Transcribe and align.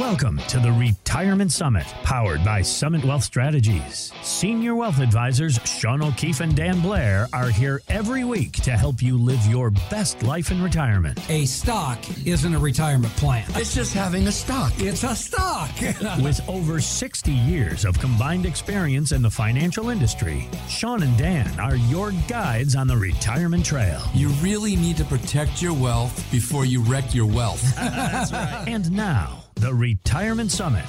Welcome 0.00 0.38
to 0.48 0.58
the 0.58 0.72
Retirement 0.72 1.52
Summit, 1.52 1.84
powered 2.04 2.42
by 2.42 2.62
Summit 2.62 3.04
Wealth 3.04 3.22
Strategies. 3.22 4.10
Senior 4.22 4.74
wealth 4.74 4.98
advisors 4.98 5.60
Sean 5.66 6.02
O'Keefe 6.02 6.40
and 6.40 6.56
Dan 6.56 6.80
Blair 6.80 7.28
are 7.34 7.50
here 7.50 7.82
every 7.90 8.24
week 8.24 8.52
to 8.62 8.70
help 8.70 9.02
you 9.02 9.18
live 9.18 9.44
your 9.44 9.68
best 9.90 10.22
life 10.22 10.50
in 10.50 10.62
retirement. 10.62 11.20
A 11.28 11.44
stock 11.44 11.98
isn't 12.26 12.54
a 12.54 12.58
retirement 12.58 13.14
plan. 13.16 13.44
It's 13.50 13.74
just 13.74 13.92
having 13.92 14.26
a 14.26 14.32
stock. 14.32 14.72
It's 14.78 15.04
a 15.04 15.14
stock. 15.14 15.70
With 16.22 16.40
over 16.48 16.80
60 16.80 17.30
years 17.30 17.84
of 17.84 17.98
combined 17.98 18.46
experience 18.46 19.12
in 19.12 19.20
the 19.20 19.30
financial 19.30 19.90
industry, 19.90 20.48
Sean 20.66 21.02
and 21.02 21.16
Dan 21.18 21.60
are 21.60 21.76
your 21.76 22.12
guides 22.26 22.74
on 22.74 22.86
the 22.86 22.96
retirement 22.96 23.66
trail. 23.66 24.00
You 24.14 24.28
really 24.40 24.76
need 24.76 24.96
to 24.96 25.04
protect 25.04 25.60
your 25.60 25.74
wealth 25.74 26.26
before 26.32 26.64
you 26.64 26.80
wreck 26.84 27.14
your 27.14 27.26
wealth. 27.26 27.62
That's 27.76 28.32
right. 28.32 28.64
And 28.66 28.90
now, 28.92 29.39
the 29.60 29.74
Retirement 29.74 30.50
Summit. 30.50 30.84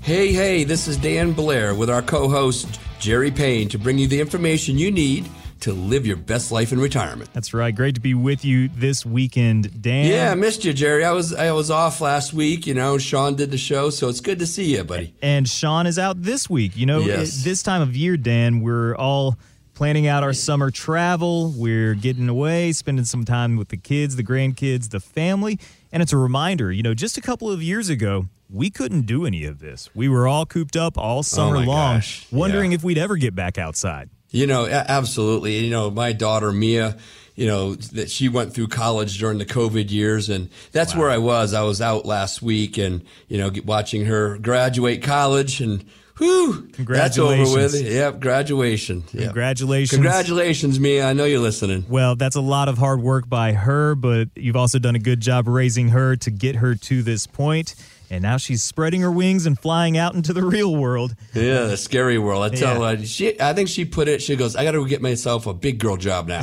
Hey, 0.00 0.32
hey, 0.32 0.64
this 0.64 0.88
is 0.88 0.96
Dan 0.96 1.32
Blair 1.32 1.74
with 1.74 1.90
our 1.90 2.02
co 2.02 2.28
host, 2.28 2.80
Jerry 2.98 3.30
Payne, 3.30 3.68
to 3.70 3.78
bring 3.78 3.98
you 3.98 4.06
the 4.06 4.20
information 4.20 4.78
you 4.78 4.90
need 4.90 5.28
to 5.60 5.72
live 5.72 6.06
your 6.06 6.16
best 6.16 6.52
life 6.52 6.72
in 6.72 6.78
retirement. 6.78 7.28
That's 7.32 7.52
right. 7.52 7.74
Great 7.74 7.96
to 7.96 8.00
be 8.00 8.14
with 8.14 8.44
you 8.44 8.68
this 8.68 9.04
weekend, 9.04 9.82
Dan. 9.82 10.06
Yeah, 10.06 10.30
I 10.30 10.34
missed 10.36 10.64
you, 10.64 10.72
Jerry. 10.72 11.04
I 11.04 11.10
was 11.10 11.34
I 11.34 11.50
was 11.50 11.70
off 11.70 12.00
last 12.00 12.32
week. 12.32 12.66
You 12.66 12.74
know, 12.74 12.98
Sean 12.98 13.34
did 13.34 13.50
the 13.50 13.58
show, 13.58 13.90
so 13.90 14.08
it's 14.08 14.20
good 14.20 14.38
to 14.38 14.46
see 14.46 14.76
you, 14.76 14.84
buddy. 14.84 15.14
And 15.20 15.48
Sean 15.48 15.86
is 15.86 15.98
out 15.98 16.22
this 16.22 16.48
week. 16.48 16.76
You 16.76 16.86
know, 16.86 17.00
Yes. 17.00 17.42
this 17.42 17.62
time 17.64 17.82
of 17.82 17.96
year, 17.96 18.16
Dan, 18.16 18.60
we're 18.60 18.94
all 18.94 19.36
planning 19.78 20.08
out 20.08 20.24
our 20.24 20.32
summer 20.32 20.72
travel. 20.72 21.54
We're 21.56 21.94
getting 21.94 22.28
away, 22.28 22.72
spending 22.72 23.04
some 23.04 23.24
time 23.24 23.54
with 23.56 23.68
the 23.68 23.76
kids, 23.76 24.16
the 24.16 24.24
grandkids, 24.24 24.90
the 24.90 24.98
family. 24.98 25.60
And 25.92 26.02
it's 26.02 26.12
a 26.12 26.16
reminder, 26.16 26.72
you 26.72 26.82
know, 26.82 26.94
just 26.94 27.16
a 27.16 27.20
couple 27.20 27.48
of 27.48 27.62
years 27.62 27.88
ago, 27.88 28.26
we 28.50 28.70
couldn't 28.70 29.02
do 29.02 29.24
any 29.24 29.44
of 29.44 29.60
this. 29.60 29.88
We 29.94 30.08
were 30.08 30.26
all 30.26 30.46
cooped 30.46 30.76
up 30.76 30.98
all 30.98 31.20
oh 31.20 31.22
summer 31.22 31.58
Oh 31.58 31.60
long, 31.60 31.96
gosh. 31.98 32.26
wondering 32.32 32.72
Yeah. 32.72 32.74
if 32.74 32.82
we'd 32.82 32.98
ever 32.98 33.16
get 33.16 33.36
back 33.36 33.56
outside. 33.56 34.10
You 34.32 34.48
know, 34.48 34.66
absolutely. 34.66 35.58
You 35.60 35.70
know, 35.70 35.92
my 35.92 36.12
daughter 36.12 36.50
Mia, 36.50 36.96
you 37.36 37.46
know, 37.46 37.76
that 37.76 38.10
she 38.10 38.28
went 38.28 38.54
through 38.54 38.68
college 38.68 39.16
during 39.18 39.38
the 39.38 39.46
COVID 39.46 39.92
years, 39.92 40.28
and 40.28 40.50
that's 40.72 40.96
where 40.96 41.08
I 41.08 41.18
was. 41.18 41.54
I 41.54 41.62
was 41.62 41.80
out 41.80 42.04
last 42.04 42.42
week, 42.42 42.78
and 42.78 43.04
you 43.28 43.38
know, 43.38 43.52
watching 43.64 44.06
her 44.06 44.38
graduate 44.38 45.04
college, 45.04 45.60
and 45.60 45.84
whew, 46.18 46.68
that's 46.78 47.18
over 47.18 47.42
with. 47.54 47.74
Yep, 47.80 48.20
graduation. 48.20 49.04
Yep. 49.12 49.24
Congratulations. 49.24 49.90
Congratulations, 49.90 50.78
Mia. 50.78 51.06
I 51.06 51.12
know 51.12 51.24
you're 51.24 51.40
listening. 51.40 51.84
Well, 51.88 52.16
that's 52.16 52.36
a 52.36 52.40
lot 52.40 52.68
of 52.68 52.78
hard 52.78 53.00
work 53.00 53.28
by 53.28 53.52
her, 53.52 53.94
but 53.94 54.28
you've 54.36 54.56
also 54.56 54.78
done 54.78 54.94
a 54.94 54.98
good 55.00 55.20
job 55.20 55.48
raising 55.48 55.88
her 55.90 56.16
to 56.16 56.30
get 56.30 56.56
her 56.56 56.74
to 56.74 57.02
this 57.02 57.26
point. 57.26 57.74
And 58.10 58.22
now 58.22 58.38
she's 58.38 58.62
spreading 58.62 59.02
her 59.02 59.12
wings 59.12 59.44
and 59.44 59.58
flying 59.58 59.98
out 59.98 60.14
into 60.14 60.32
the 60.32 60.42
real 60.42 60.74
world. 60.74 61.14
Yeah, 61.34 61.64
the 61.64 61.76
scary 61.76 62.16
world. 62.18 62.42
I 62.42 62.48
tell 62.56 62.80
Yeah. 62.80 62.96
her, 62.96 63.04
she, 63.04 63.38
I 63.38 63.52
think 63.52 63.68
she 63.68 63.84
put 63.84 64.08
it. 64.08 64.22
She 64.22 64.34
goes, 64.34 64.56
"I 64.56 64.64
got 64.64 64.70
to 64.70 64.86
get 64.88 65.02
myself 65.02 65.46
a 65.46 65.52
big 65.52 65.78
girl 65.78 65.98
job 65.98 66.26
now." 66.26 66.42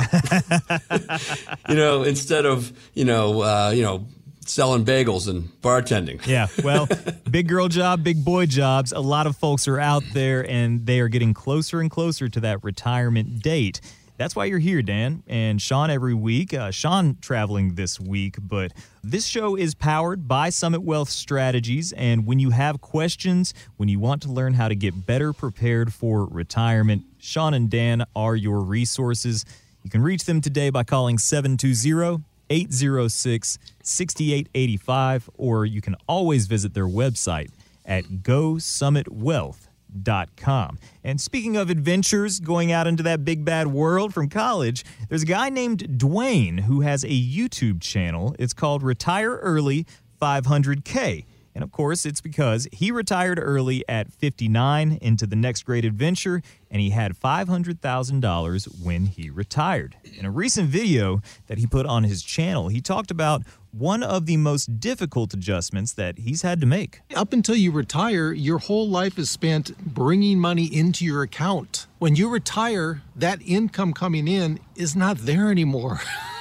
you 1.68 1.74
know, 1.74 2.04
instead 2.04 2.46
of 2.46 2.72
you 2.94 3.04
know, 3.04 3.40
uh, 3.42 3.72
you 3.74 3.82
know, 3.82 4.06
selling 4.48 4.84
bagels 4.84 5.28
and 5.28 5.50
bartending. 5.62 6.24
Yeah, 6.26 6.46
well, 6.62 6.88
big 7.30 7.48
girl 7.48 7.68
job, 7.68 8.02
big 8.02 8.24
boy 8.24 8.46
jobs. 8.46 8.92
A 8.92 9.00
lot 9.00 9.26
of 9.26 9.36
folks 9.36 9.68
are 9.68 9.78
out 9.78 10.04
there 10.12 10.48
and 10.48 10.86
they 10.86 11.00
are 11.00 11.08
getting 11.08 11.34
closer 11.34 11.80
and 11.80 11.90
closer 11.90 12.28
to 12.28 12.40
that 12.40 12.62
retirement 12.64 13.42
date. 13.42 13.80
That's 14.18 14.34
why 14.34 14.46
you're 14.46 14.58
here, 14.58 14.80
Dan, 14.80 15.22
and 15.26 15.60
Sean 15.60 15.90
every 15.90 16.14
week. 16.14 16.54
Uh, 16.54 16.70
Sean 16.70 17.18
traveling 17.20 17.74
this 17.74 18.00
week, 18.00 18.36
but 18.40 18.72
this 19.04 19.26
show 19.26 19.56
is 19.56 19.74
powered 19.74 20.26
by 20.26 20.48
Summit 20.48 20.80
Wealth 20.80 21.10
Strategies. 21.10 21.92
And 21.92 22.26
when 22.26 22.38
you 22.38 22.50
have 22.50 22.80
questions, 22.80 23.52
when 23.76 23.90
you 23.90 23.98
want 23.98 24.22
to 24.22 24.30
learn 24.30 24.54
how 24.54 24.68
to 24.68 24.74
get 24.74 25.06
better 25.06 25.34
prepared 25.34 25.92
for 25.92 26.24
retirement, 26.24 27.04
Sean 27.18 27.52
and 27.52 27.68
Dan 27.68 28.06
are 28.16 28.34
your 28.34 28.60
resources. 28.60 29.44
You 29.82 29.90
can 29.90 30.00
reach 30.02 30.24
them 30.24 30.40
today 30.40 30.70
by 30.70 30.82
calling 30.82 31.18
720 31.18 32.24
806 32.50 33.58
6885, 33.82 35.30
or 35.34 35.64
you 35.64 35.80
can 35.80 35.96
always 36.08 36.46
visit 36.46 36.74
their 36.74 36.86
website 36.86 37.50
at 37.84 38.04
gosummitwealth.com. 38.04 40.78
And 41.04 41.20
speaking 41.20 41.56
of 41.56 41.70
adventures, 41.70 42.40
going 42.40 42.72
out 42.72 42.86
into 42.86 43.02
that 43.04 43.24
big 43.24 43.44
bad 43.44 43.68
world 43.68 44.12
from 44.12 44.28
college, 44.28 44.84
there's 45.08 45.22
a 45.22 45.26
guy 45.26 45.48
named 45.48 45.98
Dwayne 45.98 46.60
who 46.60 46.82
has 46.82 47.04
a 47.04 47.08
YouTube 47.08 47.80
channel. 47.80 48.34
It's 48.38 48.52
called 48.52 48.82
Retire 48.82 49.36
Early 49.36 49.86
500K. 50.20 51.24
And 51.56 51.64
of 51.64 51.72
course, 51.72 52.04
it's 52.04 52.20
because 52.20 52.68
he 52.70 52.90
retired 52.90 53.40
early 53.42 53.82
at 53.88 54.12
59 54.12 54.98
into 55.00 55.26
the 55.26 55.36
next 55.36 55.62
great 55.62 55.86
adventure, 55.86 56.42
and 56.70 56.82
he 56.82 56.90
had 56.90 57.18
$500,000 57.18 58.84
when 58.84 59.06
he 59.06 59.30
retired. 59.30 59.96
In 60.18 60.26
a 60.26 60.30
recent 60.30 60.68
video 60.68 61.22
that 61.46 61.56
he 61.56 61.66
put 61.66 61.86
on 61.86 62.04
his 62.04 62.22
channel, 62.22 62.68
he 62.68 62.82
talked 62.82 63.10
about 63.10 63.40
one 63.72 64.02
of 64.02 64.26
the 64.26 64.36
most 64.36 64.80
difficult 64.80 65.32
adjustments 65.32 65.94
that 65.94 66.18
he's 66.18 66.42
had 66.42 66.60
to 66.60 66.66
make. 66.66 67.00
Up 67.14 67.32
until 67.32 67.56
you 67.56 67.70
retire, 67.70 68.34
your 68.34 68.58
whole 68.58 68.86
life 68.86 69.18
is 69.18 69.30
spent 69.30 69.78
bringing 69.78 70.38
money 70.38 70.66
into 70.66 71.06
your 71.06 71.22
account. 71.22 71.86
When 71.98 72.16
you 72.16 72.28
retire, 72.28 73.00
that 73.14 73.40
income 73.40 73.94
coming 73.94 74.28
in 74.28 74.60
is 74.74 74.94
not 74.94 75.20
there 75.20 75.50
anymore. 75.50 76.02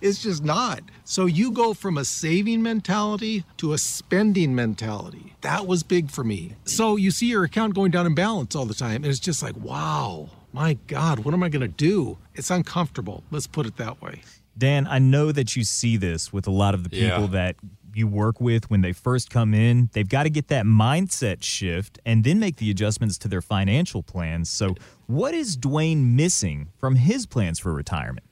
it's 0.00 0.22
just 0.22 0.42
not. 0.44 0.80
So 1.04 1.26
you 1.26 1.52
go 1.52 1.74
from 1.74 1.98
a 1.98 2.04
saving 2.04 2.62
mentality 2.62 3.44
to 3.58 3.72
a 3.72 3.78
spending 3.78 4.54
mentality. 4.54 5.34
That 5.42 5.66
was 5.66 5.82
big 5.82 6.10
for 6.10 6.24
me. 6.24 6.54
So 6.64 6.96
you 6.96 7.10
see 7.10 7.26
your 7.26 7.44
account 7.44 7.74
going 7.74 7.90
down 7.90 8.06
in 8.06 8.14
balance 8.14 8.54
all 8.54 8.66
the 8.66 8.74
time, 8.74 8.96
and 8.96 9.06
it's 9.06 9.18
just 9.20 9.42
like, 9.42 9.56
wow, 9.56 10.28
my 10.52 10.74
God, 10.86 11.20
what 11.20 11.34
am 11.34 11.42
I 11.42 11.48
going 11.48 11.62
to 11.62 11.68
do? 11.68 12.18
It's 12.34 12.50
uncomfortable. 12.50 13.24
Let's 13.30 13.46
put 13.46 13.66
it 13.66 13.76
that 13.76 14.00
way. 14.02 14.22
Dan, 14.56 14.86
I 14.86 14.98
know 14.98 15.32
that 15.32 15.56
you 15.56 15.64
see 15.64 15.96
this 15.96 16.32
with 16.32 16.46
a 16.46 16.50
lot 16.50 16.74
of 16.74 16.84
the 16.84 16.90
people 16.90 17.22
Yeah. 17.22 17.26
that 17.28 17.56
you 17.94 18.06
work 18.06 18.40
with 18.40 18.70
when 18.70 18.80
they 18.80 18.92
first 18.92 19.28
come 19.30 19.52
in. 19.52 19.90
They've 19.92 20.08
got 20.08 20.22
to 20.22 20.30
get 20.30 20.48
that 20.48 20.64
mindset 20.64 21.42
shift 21.42 21.98
and 22.06 22.24
then 22.24 22.38
make 22.38 22.56
the 22.56 22.70
adjustments 22.70 23.18
to 23.18 23.28
their 23.28 23.42
financial 23.42 24.02
plans. 24.02 24.48
So, 24.48 24.74
what 25.06 25.34
is 25.34 25.56
Dwayne 25.58 26.14
missing 26.14 26.68
from 26.78 26.94
his 26.96 27.26
plans 27.26 27.58
for 27.58 27.72
retirement? 27.72 28.26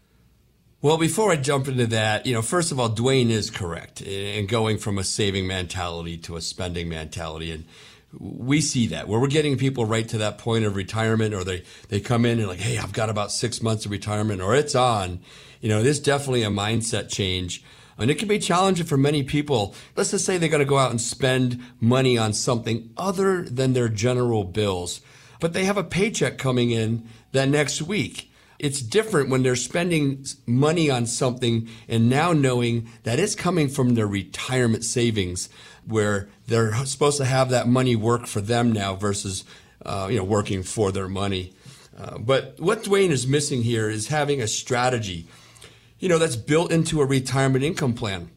Well, 0.83 0.97
before 0.97 1.31
I 1.31 1.37
jump 1.37 1.69
into 1.69 1.89
that, 1.89 2.25
you 2.25 2.33
know, 2.33 2.41
first 2.41 2.73
of 2.73 2.81
all, 2.81 2.89
Dwayne 2.89 3.29
is 3.29 3.51
correct 3.51 4.01
in 4.01 4.47
going 4.47 4.79
from 4.79 4.97
a 4.97 5.05
saving 5.05 5.47
mentality 5.47 6.17
to 6.19 6.37
a 6.37 6.41
spending 6.41 6.89
mentality. 6.89 7.51
And 7.51 7.67
we 8.19 8.63
see 8.63 8.87
that 8.87 9.07
where 9.07 9.21
we're 9.21 9.27
getting 9.27 9.59
people 9.59 9.85
right 9.85 10.09
to 10.09 10.17
that 10.17 10.39
point 10.39 10.65
of 10.65 10.77
retirement 10.77 11.35
or 11.35 11.45
they, 11.45 11.65
they 11.91 12.01
come 12.01 12.25
in 12.25 12.39
and 12.39 12.49
like, 12.49 12.61
Hey, 12.61 12.79
I've 12.79 12.95
got 12.95 13.11
about 13.11 13.31
six 13.31 13.61
months 13.61 13.85
of 13.85 13.91
retirement 13.91 14.41
or 14.41 14.55
it's 14.55 14.75
on, 14.75 15.21
you 15.61 15.69
know, 15.69 15.83
there's 15.83 16.01
definitely 16.01 16.45
a 16.45 16.49
mindset 16.49 17.11
change. 17.11 17.63
And 17.99 18.11
it 18.11 18.19
can 18.19 18.29
be 18.29 18.39
challenging 18.39 18.87
for 18.87 18.97
many 18.97 19.23
people. 19.23 19.75
Let's 19.97 20.13
just 20.13 20.25
say 20.25 20.39
they're 20.39 20.49
going 20.49 20.61
to 20.61 20.65
go 20.65 20.79
out 20.79 20.93
and 20.93 21.01
spend 21.01 21.63
money 21.79 22.17
on 22.17 22.33
something 22.33 22.89
other 22.97 23.43
than 23.43 23.75
their 23.75 23.91
general 23.91 24.45
bills, 24.45 25.03
but 25.41 25.53
they 25.53 25.67
have 25.67 25.77
a 25.77 25.85
paycheck 25.85 26.39
coming 26.39 26.71
in 26.71 27.07
that 27.33 27.51
next 27.51 27.83
week 27.83 28.30
it's 28.60 28.82
different 28.82 29.31
when 29.31 29.43
they're 29.43 29.56
spending 29.56 30.25
money 30.47 30.91
on 30.91 31.06
something 31.06 31.69
and 31.88 32.09
now 32.09 32.32
knowing 32.32 32.88
that 33.04 33.19
it's 33.19 33.34
coming 33.34 33.69
from 33.69 33.94
their 33.94 34.06
retirement 34.06 34.84
savings 34.84 35.48
where 35.87 36.28
they're 36.47 36.75
supposed 36.84 37.16
to 37.16 37.25
have 37.25 37.50
that 37.50 37.66
money 37.66 37.97
work 37.97 38.26
for 38.26 38.41
them 38.41 38.71
now 38.71 38.94
versus 38.94 39.44
uh, 39.84 40.09
you 40.10 40.19
know 40.19 40.25
working 40.25 40.62
for 40.62 40.93
their 40.93 41.09
money. 41.09 41.53
Uh, 41.98 42.19
but 42.19 42.54
what 42.59 42.84
dwayne 42.84 43.10
is 43.10 43.26
missing 43.26 43.62
here 43.62 43.88
is 43.91 44.09
having 44.09 44.41
a 44.41 44.47
strategy 44.47 45.27
you 45.98 46.09
know 46.09 46.19
that's 46.19 46.37
built 46.37 46.72
into 46.72 47.00
a 47.00 47.06
retirement 47.06 47.65
income 47.65 47.94
plan. 47.94 48.31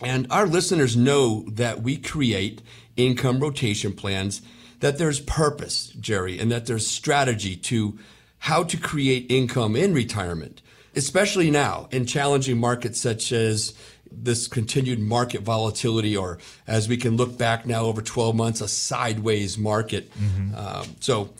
And 0.00 0.26
our 0.30 0.46
listeners 0.46 0.96
know 0.96 1.44
that 1.50 1.82
we 1.82 1.96
create 1.96 2.62
income 2.96 3.38
rotation 3.38 3.92
plans, 3.92 4.42
that 4.80 4.98
there's 4.98 5.20
purpose, 5.20 5.88
Jerry, 6.00 6.38
and 6.40 6.50
that 6.50 6.66
there's 6.66 6.86
strategy 6.86 7.54
to 7.56 7.98
how 8.42 8.64
to 8.64 8.76
create 8.76 9.24
income 9.30 9.76
in 9.76 9.94
retirement, 9.94 10.62
especially 10.96 11.48
now 11.48 11.88
in 11.92 12.04
challenging 12.04 12.58
markets 12.58 13.00
such 13.00 13.30
as 13.30 13.72
this 14.10 14.48
continued 14.48 14.98
market 14.98 15.42
volatility, 15.42 16.16
or 16.16 16.38
as 16.66 16.88
we 16.88 16.96
can 16.96 17.16
look 17.16 17.38
back 17.38 17.64
now 17.66 17.84
over 17.84 18.02
12 18.02 18.34
months, 18.34 18.60
a 18.60 18.66
sideways 18.66 19.56
market. 19.56 20.10
Um, 20.56 20.86
so, 20.98 21.30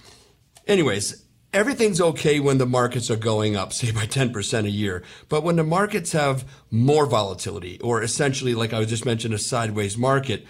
anyways, 0.69 1.25
everything's 1.53 2.01
okay 2.01 2.39
when 2.39 2.59
the 2.59 2.67
markets 2.67 3.11
are 3.11 3.17
going 3.17 3.57
up, 3.57 3.73
say 3.73 3.91
by 3.91 4.07
10% 4.07 4.65
a 4.65 4.71
year. 4.71 5.03
But 5.29 5.43
when 5.43 5.57
the 5.57 5.65
markets 5.65 6.13
have 6.13 6.45
more 6.71 7.07
volatility, 7.07 7.81
or 7.81 8.01
essentially, 8.01 8.55
like 8.55 8.73
I 8.73 8.79
was 8.79 8.89
just 8.89 9.05
mentioned, 9.05 9.35
a 9.35 9.39
sideways 9.39 9.99
market, 9.99 10.47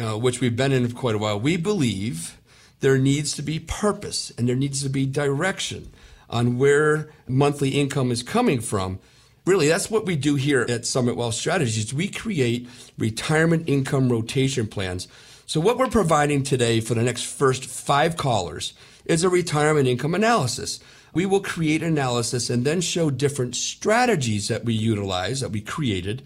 uh, 0.00 0.16
which 0.16 0.40
we've 0.40 0.54
been 0.54 0.70
in 0.70 0.86
for 0.86 0.94
quite 0.94 1.16
a 1.16 1.18
while, 1.18 1.40
we 1.40 1.56
believe 1.56 2.37
there 2.80 2.98
needs 2.98 3.34
to 3.34 3.42
be 3.42 3.58
purpose 3.58 4.32
and 4.36 4.48
there 4.48 4.56
needs 4.56 4.82
to 4.82 4.88
be 4.88 5.06
direction 5.06 5.90
on 6.30 6.58
where 6.58 7.10
monthly 7.26 7.70
income 7.70 8.10
is 8.10 8.22
coming 8.22 8.60
from. 8.60 8.98
really 9.46 9.68
that's 9.68 9.90
what 9.90 10.04
we 10.04 10.14
do 10.14 10.34
here 10.34 10.66
at 10.68 10.84
Summit 10.84 11.16
Wealth 11.16 11.34
Strategies. 11.34 11.94
We 11.94 12.08
create 12.08 12.68
retirement 12.98 13.68
income 13.68 14.10
rotation 14.10 14.66
plans. 14.66 15.08
So 15.46 15.60
what 15.60 15.78
we're 15.78 15.88
providing 15.88 16.42
today 16.42 16.80
for 16.80 16.94
the 16.94 17.02
next 17.02 17.22
first 17.22 17.64
five 17.64 18.18
callers 18.18 18.74
is 19.06 19.24
a 19.24 19.30
retirement 19.30 19.88
income 19.88 20.14
analysis. 20.14 20.80
We 21.14 21.24
will 21.24 21.40
create 21.40 21.82
analysis 21.82 22.50
and 22.50 22.66
then 22.66 22.82
show 22.82 23.10
different 23.10 23.56
strategies 23.56 24.48
that 24.48 24.66
we 24.66 24.74
utilize 24.74 25.40
that 25.40 25.50
we 25.50 25.62
created 25.62 26.22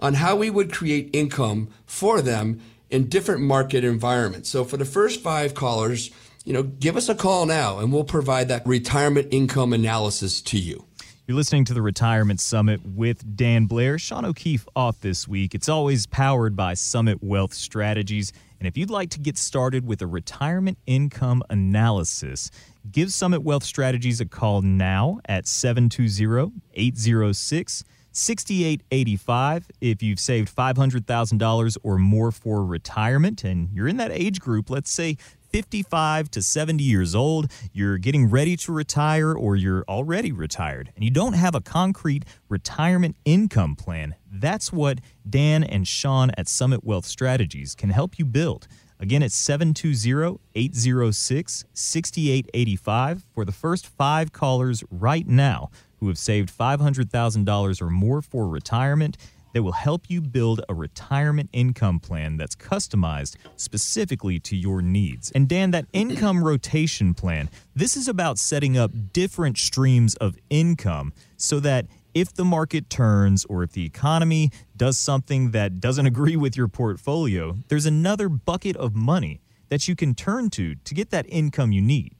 on 0.00 0.14
how 0.14 0.34
we 0.34 0.50
would 0.50 0.72
create 0.72 1.10
income 1.12 1.68
for 1.86 2.20
them 2.20 2.60
in 2.94 3.08
different 3.08 3.40
market 3.40 3.82
environments. 3.82 4.48
So 4.48 4.64
for 4.64 4.76
the 4.76 4.84
first 4.84 5.20
five 5.20 5.52
callers, 5.52 6.12
you 6.44 6.52
know, 6.52 6.62
give 6.62 6.96
us 6.96 7.08
a 7.08 7.14
call 7.16 7.44
now 7.44 7.80
and 7.80 7.92
we'll 7.92 8.04
provide 8.04 8.46
that 8.48 8.64
retirement 8.64 9.26
income 9.32 9.72
analysis 9.72 10.40
to 10.42 10.58
you. 10.58 10.84
You're 11.26 11.36
listening 11.36 11.64
to 11.64 11.74
the 11.74 11.82
Retirement 11.82 12.38
Summit 12.38 12.86
with 12.86 13.36
Dan 13.36 13.66
Blair. 13.66 13.98
Sean 13.98 14.24
O'Keefe 14.24 14.68
off 14.76 15.00
this 15.00 15.26
week. 15.26 15.56
It's 15.56 15.68
always 15.68 16.06
powered 16.06 16.54
by 16.54 16.74
Summit 16.74 17.20
Wealth 17.20 17.52
Strategies. 17.52 18.32
And 18.60 18.68
if 18.68 18.76
you'd 18.76 18.90
like 18.90 19.10
to 19.10 19.18
get 19.18 19.38
started 19.38 19.84
with 19.84 20.00
a 20.00 20.06
retirement 20.06 20.78
income 20.86 21.42
analysis, 21.50 22.52
give 22.92 23.12
Summit 23.12 23.42
Wealth 23.42 23.64
Strategies 23.64 24.20
a 24.20 24.26
call 24.26 24.62
now 24.62 25.18
at 25.24 25.48
720 25.48 26.52
806 26.74 27.84
6885 28.14 29.70
if 29.80 30.02
you've 30.02 30.20
saved 30.20 30.54
$500,000 30.54 31.76
or 31.82 31.98
more 31.98 32.30
for 32.30 32.64
retirement. 32.64 33.44
And 33.44 33.68
you're 33.72 33.88
in 33.88 33.96
that 33.98 34.12
age 34.12 34.40
group, 34.40 34.70
let's 34.70 34.90
say 34.90 35.18
55 35.50 36.30
to 36.32 36.42
70 36.42 36.82
years 36.82 37.14
old, 37.14 37.50
you're 37.72 37.98
getting 37.98 38.28
ready 38.28 38.56
to 38.56 38.72
retire 38.72 39.32
or 39.32 39.54
you're 39.54 39.84
already 39.88 40.32
retired 40.32 40.90
and 40.96 41.04
you 41.04 41.10
don't 41.10 41.34
have 41.34 41.54
a 41.54 41.60
concrete 41.60 42.24
retirement 42.48 43.16
income 43.24 43.76
plan, 43.76 44.16
that's 44.32 44.72
what 44.72 45.00
Dan 45.28 45.62
and 45.62 45.86
Sean 45.86 46.30
at 46.36 46.48
Summit 46.48 46.82
Wealth 46.82 47.06
Strategies 47.06 47.76
can 47.76 47.90
help 47.90 48.18
you 48.18 48.24
build. 48.24 48.66
Again, 48.98 49.22
it's 49.22 49.34
720 49.34 50.40
806 50.54 51.64
6885 51.72 53.24
for 53.32 53.44
the 53.44 53.52
first 53.52 53.86
five 53.86 54.32
callers 54.32 54.82
right 54.90 55.26
now 55.26 55.70
who 56.04 56.08
have 56.08 56.18
saved 56.18 56.52
$500,000 56.56 57.80
or 57.80 57.88
more 57.88 58.20
for 58.20 58.46
retirement 58.46 59.16
that 59.54 59.62
will 59.62 59.72
help 59.72 60.10
you 60.10 60.20
build 60.20 60.60
a 60.68 60.74
retirement 60.74 61.48
income 61.54 61.98
plan 61.98 62.36
that's 62.36 62.54
customized 62.54 63.36
specifically 63.56 64.38
to 64.38 64.54
your 64.54 64.82
needs. 64.82 65.30
And 65.30 65.48
Dan, 65.48 65.70
that 65.70 65.86
income 65.94 66.44
rotation 66.44 67.14
plan, 67.14 67.48
this 67.74 67.96
is 67.96 68.06
about 68.06 68.38
setting 68.38 68.76
up 68.76 68.90
different 69.14 69.56
streams 69.56 70.14
of 70.16 70.36
income 70.50 71.14
so 71.38 71.58
that 71.60 71.86
if 72.12 72.34
the 72.34 72.44
market 72.44 72.90
turns 72.90 73.46
or 73.46 73.62
if 73.62 73.72
the 73.72 73.86
economy 73.86 74.50
does 74.76 74.98
something 74.98 75.52
that 75.52 75.80
doesn't 75.80 76.06
agree 76.12 76.36
with 76.36 76.54
your 76.54 76.68
portfolio, 76.68 77.56
there's 77.68 77.86
another 77.86 78.28
bucket 78.28 78.76
of 78.76 78.94
money 78.94 79.40
that 79.70 79.88
you 79.88 79.96
can 79.96 80.14
turn 80.14 80.50
to 80.50 80.74
to 80.74 80.92
get 80.92 81.08
that 81.08 81.24
income 81.30 81.72
you 81.72 81.80
need. 81.80 82.14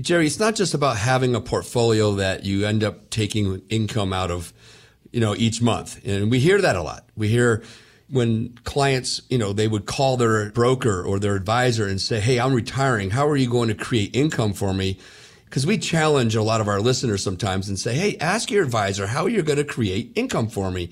Jerry, 0.00 0.26
it's 0.26 0.38
not 0.38 0.54
just 0.54 0.74
about 0.74 0.96
having 0.96 1.34
a 1.34 1.40
portfolio 1.40 2.14
that 2.14 2.44
you 2.44 2.66
end 2.66 2.84
up 2.84 3.10
taking 3.10 3.62
income 3.68 4.12
out 4.12 4.30
of 4.30 4.52
you 5.12 5.20
know, 5.20 5.34
each 5.36 5.60
month. 5.60 6.04
And 6.06 6.30
we 6.30 6.38
hear 6.38 6.60
that 6.60 6.76
a 6.76 6.82
lot. 6.82 7.04
We 7.16 7.28
hear 7.28 7.62
when 8.08 8.56
clients, 8.64 9.22
you 9.28 9.38
know, 9.38 9.52
they 9.52 9.68
would 9.68 9.86
call 9.86 10.16
their 10.16 10.50
broker 10.50 11.02
or 11.02 11.18
their 11.18 11.36
advisor 11.36 11.86
and 11.86 12.00
say, 12.00 12.20
Hey, 12.20 12.38
I'm 12.38 12.54
retiring. 12.54 13.10
How 13.10 13.28
are 13.28 13.36
you 13.36 13.48
going 13.48 13.68
to 13.68 13.74
create 13.74 14.14
income 14.14 14.52
for 14.52 14.72
me? 14.72 14.98
Because 15.44 15.66
we 15.66 15.78
challenge 15.78 16.36
a 16.36 16.42
lot 16.42 16.60
of 16.60 16.68
our 16.68 16.80
listeners 16.80 17.22
sometimes 17.22 17.68
and 17.68 17.78
say, 17.78 17.94
Hey, 17.94 18.16
ask 18.18 18.50
your 18.50 18.64
advisor 18.64 19.06
how 19.06 19.26
you're 19.26 19.42
going 19.42 19.58
to 19.58 19.64
create 19.64 20.12
income 20.14 20.48
for 20.48 20.70
me. 20.70 20.90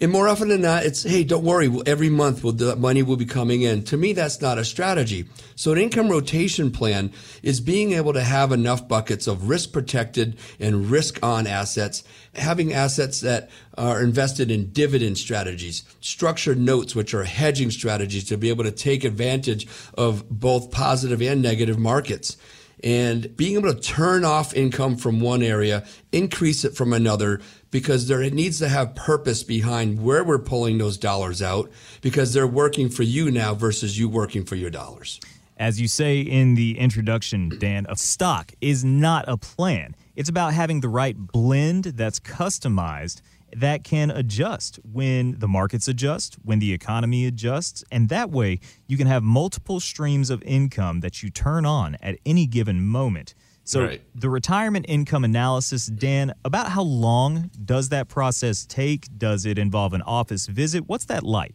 And 0.00 0.12
more 0.12 0.28
often 0.28 0.48
than 0.48 0.60
not, 0.60 0.84
it's, 0.84 1.02
hey, 1.02 1.24
don't 1.24 1.42
worry, 1.42 1.68
every 1.84 2.08
month 2.08 2.44
will, 2.44 2.52
the 2.52 2.76
money 2.76 3.02
will 3.02 3.16
be 3.16 3.24
coming 3.24 3.62
in. 3.62 3.82
To 3.84 3.96
me, 3.96 4.12
that's 4.12 4.40
not 4.40 4.56
a 4.56 4.64
strategy. 4.64 5.28
So 5.56 5.72
an 5.72 5.78
income 5.78 6.08
rotation 6.08 6.70
plan 6.70 7.12
is 7.42 7.60
being 7.60 7.92
able 7.92 8.12
to 8.12 8.22
have 8.22 8.52
enough 8.52 8.86
buckets 8.86 9.26
of 9.26 9.48
risk 9.48 9.72
protected 9.72 10.38
and 10.60 10.88
risk 10.88 11.18
on 11.20 11.48
assets, 11.48 12.04
having 12.36 12.72
assets 12.72 13.20
that 13.22 13.50
are 13.76 14.00
invested 14.00 14.52
in 14.52 14.70
dividend 14.70 15.18
strategies, 15.18 15.82
structured 16.00 16.58
notes, 16.58 16.94
which 16.94 17.12
are 17.12 17.24
hedging 17.24 17.72
strategies 17.72 18.24
to 18.28 18.38
be 18.38 18.50
able 18.50 18.64
to 18.64 18.70
take 18.70 19.02
advantage 19.02 19.66
of 19.94 20.28
both 20.30 20.70
positive 20.70 21.20
and 21.20 21.42
negative 21.42 21.78
markets 21.78 22.36
and 22.84 23.36
being 23.36 23.56
able 23.56 23.72
to 23.72 23.80
turn 23.80 24.24
off 24.24 24.54
income 24.54 24.96
from 24.96 25.20
one 25.20 25.42
area, 25.42 25.84
increase 26.12 26.64
it 26.64 26.76
from 26.76 26.92
another, 26.92 27.40
because 27.70 28.08
there 28.08 28.22
it 28.22 28.32
needs 28.32 28.58
to 28.58 28.68
have 28.68 28.94
purpose 28.94 29.42
behind 29.42 30.02
where 30.02 30.24
we're 30.24 30.38
pulling 30.38 30.78
those 30.78 30.96
dollars 30.96 31.42
out, 31.42 31.70
because 32.00 32.32
they're 32.32 32.46
working 32.46 32.88
for 32.88 33.02
you 33.02 33.30
now 33.30 33.54
versus 33.54 33.98
you 33.98 34.08
working 34.08 34.44
for 34.44 34.56
your 34.56 34.70
dollars. 34.70 35.20
As 35.56 35.80
you 35.80 35.88
say 35.88 36.20
in 36.20 36.54
the 36.54 36.78
introduction, 36.78 37.50
Dan, 37.58 37.84
a 37.88 37.96
stock 37.96 38.52
is 38.60 38.84
not 38.84 39.24
a 39.26 39.36
plan. 39.36 39.96
It's 40.14 40.28
about 40.28 40.54
having 40.54 40.80
the 40.80 40.88
right 40.88 41.16
blend 41.16 41.84
that's 41.84 42.20
customized 42.20 43.22
that 43.56 43.82
can 43.82 44.10
adjust 44.10 44.78
when 44.92 45.38
the 45.38 45.48
markets 45.48 45.88
adjust, 45.88 46.36
when 46.44 46.58
the 46.58 46.72
economy 46.72 47.26
adjusts, 47.26 47.82
and 47.90 48.08
that 48.08 48.30
way 48.30 48.60
you 48.86 48.96
can 48.96 49.06
have 49.06 49.22
multiple 49.22 49.80
streams 49.80 50.30
of 50.30 50.42
income 50.42 51.00
that 51.00 51.22
you 51.22 51.30
turn 51.30 51.64
on 51.64 51.96
at 52.02 52.18
any 52.24 52.46
given 52.46 52.86
moment. 52.86 53.34
So 53.68 53.82
right. 53.82 54.02
the 54.14 54.30
retirement 54.30 54.86
income 54.88 55.24
analysis, 55.24 55.88
Dan, 55.88 56.32
about 56.42 56.70
how 56.70 56.80
long 56.82 57.50
does 57.62 57.90
that 57.90 58.08
process 58.08 58.64
take? 58.64 59.06
Does 59.18 59.44
it 59.44 59.58
involve 59.58 59.92
an 59.92 60.00
office 60.00 60.46
visit? 60.46 60.88
What's 60.88 61.04
that 61.04 61.22
like? 61.22 61.54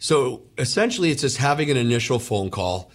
So 0.00 0.42
essentially, 0.58 1.12
it's 1.12 1.22
just 1.22 1.36
having 1.36 1.70
an 1.70 1.76
initial 1.76 2.18
phone 2.18 2.50
call 2.50 2.90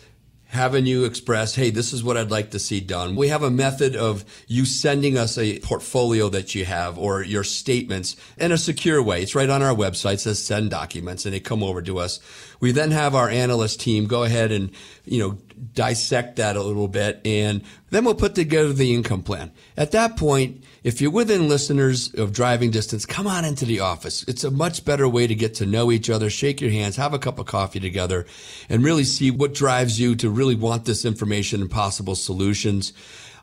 having 0.48 0.86
you 0.86 1.04
express, 1.04 1.56
hey, 1.56 1.70
this 1.70 1.92
is 1.92 2.04
what 2.04 2.16
I'd 2.16 2.32
like 2.32 2.52
to 2.52 2.60
see 2.60 2.80
done. 2.80 3.16
We 3.16 3.28
have 3.28 3.44
a 3.44 3.52
method 3.52 3.96
of 3.96 4.24
you 4.48 4.66
sending 4.66 5.18
us 5.18 5.38
a 5.38 5.60
portfolio 5.60 6.30
that 6.30 6.56
you 6.56 6.64
have 6.66 6.98
or 6.98 7.22
your 7.22 7.44
statements 7.44 8.16
in 8.38 8.54
a 8.54 8.58
secure 8.58 9.04
way. 9.04 9.22
It's 9.22 9.36
right 9.36 9.50
on 9.50 9.62
our 9.62 9.76
website, 9.76 10.16
it 10.16 10.20
says 10.22 10.44
send 10.44 10.70
documents 10.70 11.26
and 11.26 11.34
they 11.34 11.42
come 11.42 11.64
over 11.64 11.82
to 11.82 12.00
us. 12.00 12.22
We 12.62 12.72
then 12.72 12.92
have 12.92 13.14
our 13.14 13.30
analyst 13.30 13.82
team 13.82 14.08
go 14.08 14.24
ahead 14.24 14.52
and, 14.52 14.72
you 15.04 15.20
know, 15.20 15.38
dissect 15.74 16.38
that 16.38 16.56
a 16.56 16.62
little 16.64 16.88
bit 16.88 17.22
and 17.26 17.64
then 17.90 18.04
we'll 18.04 18.16
put 18.16 18.36
together 18.36 18.74
the 18.74 18.94
income 18.94 19.24
plan. 19.24 19.52
At 19.78 19.92
that 19.92 20.18
point, 20.18 20.64
if 20.84 21.02
you're 21.02 21.12
within 21.12 21.48
listeners 21.48 22.14
of 22.16 22.34
driving 22.34 22.72
distance, 22.72 23.06
come 23.06 23.28
on 23.28 23.46
into 23.46 23.66
the 23.66 23.80
office. 23.80 24.24
It's 24.28 24.44
a 24.44 24.52
much 24.52 24.84
better 24.84 25.08
way 25.08 25.26
to 25.26 25.36
get 25.36 25.56
to 25.56 25.66
know 25.66 25.92
each 25.92 26.10
other, 26.10 26.30
shake 26.30 26.60
your 26.60 26.72
hands, 26.72 26.96
have 26.98 27.14
a 27.14 27.20
cup 27.20 27.40
of 27.40 27.46
coffee 27.46 27.80
together, 27.80 28.26
and 28.70 28.84
really 28.84 29.04
see 29.04 29.32
what 29.32 29.54
drives 29.54 30.00
you 30.00 30.16
to 30.18 30.30
really 30.30 30.56
want 30.56 30.86
this 30.86 31.06
information 31.06 31.62
and 31.62 31.72
possible 31.72 32.16
solutions. 32.16 32.94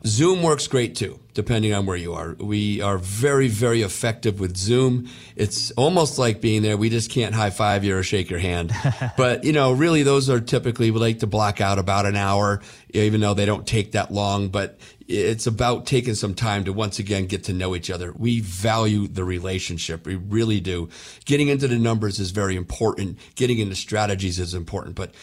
Zoom 0.06 0.42
works 0.42 0.66
great 0.66 0.94
too, 0.94 1.18
depending 1.32 1.72
on 1.72 1.86
where 1.86 1.96
you 1.96 2.12
are. 2.12 2.34
We 2.34 2.82
are 2.82 2.98
very, 2.98 3.48
very 3.48 3.80
effective 3.80 4.38
with 4.38 4.54
Zoom. 4.54 5.08
It's 5.34 5.70
almost 5.72 6.18
like 6.18 6.42
being 6.42 6.60
there. 6.60 6.76
We 6.76 6.90
just 6.90 7.10
can't 7.10 7.34
high 7.34 7.48
five 7.48 7.84
you 7.84 7.96
or 7.96 8.02
shake 8.02 8.28
your 8.28 8.38
hand. 8.38 8.72
but, 9.16 9.44
you 9.44 9.52
know, 9.52 9.72
really 9.72 10.02
those 10.02 10.28
are 10.28 10.40
typically, 10.40 10.90
we 10.90 11.00
like 11.00 11.20
to 11.20 11.26
block 11.26 11.62
out 11.62 11.78
about 11.78 12.04
an 12.04 12.16
hour, 12.16 12.60
even 12.90 13.22
though 13.22 13.32
they 13.32 13.46
don't 13.46 13.66
take 13.66 13.92
that 13.92 14.12
long. 14.12 14.48
But 14.48 14.78
it's 15.08 15.46
about 15.46 15.86
taking 15.86 16.14
some 16.14 16.34
time 16.34 16.64
to 16.64 16.72
once 16.72 16.98
again 16.98 17.26
get 17.26 17.44
to 17.44 17.54
know 17.54 17.74
each 17.74 17.90
other. 17.90 18.12
We 18.12 18.40
value 18.40 19.08
the 19.08 19.24
relationship. 19.24 20.06
We 20.06 20.16
really 20.16 20.60
do. 20.60 20.90
Getting 21.24 21.48
into 21.48 21.66
the 21.66 21.78
numbers 21.78 22.20
is 22.20 22.30
very 22.30 22.56
important. 22.56 23.18
Getting 23.36 23.58
into 23.58 23.74
strategies 23.74 24.38
is 24.38 24.52
important, 24.52 24.96
but 24.96 25.14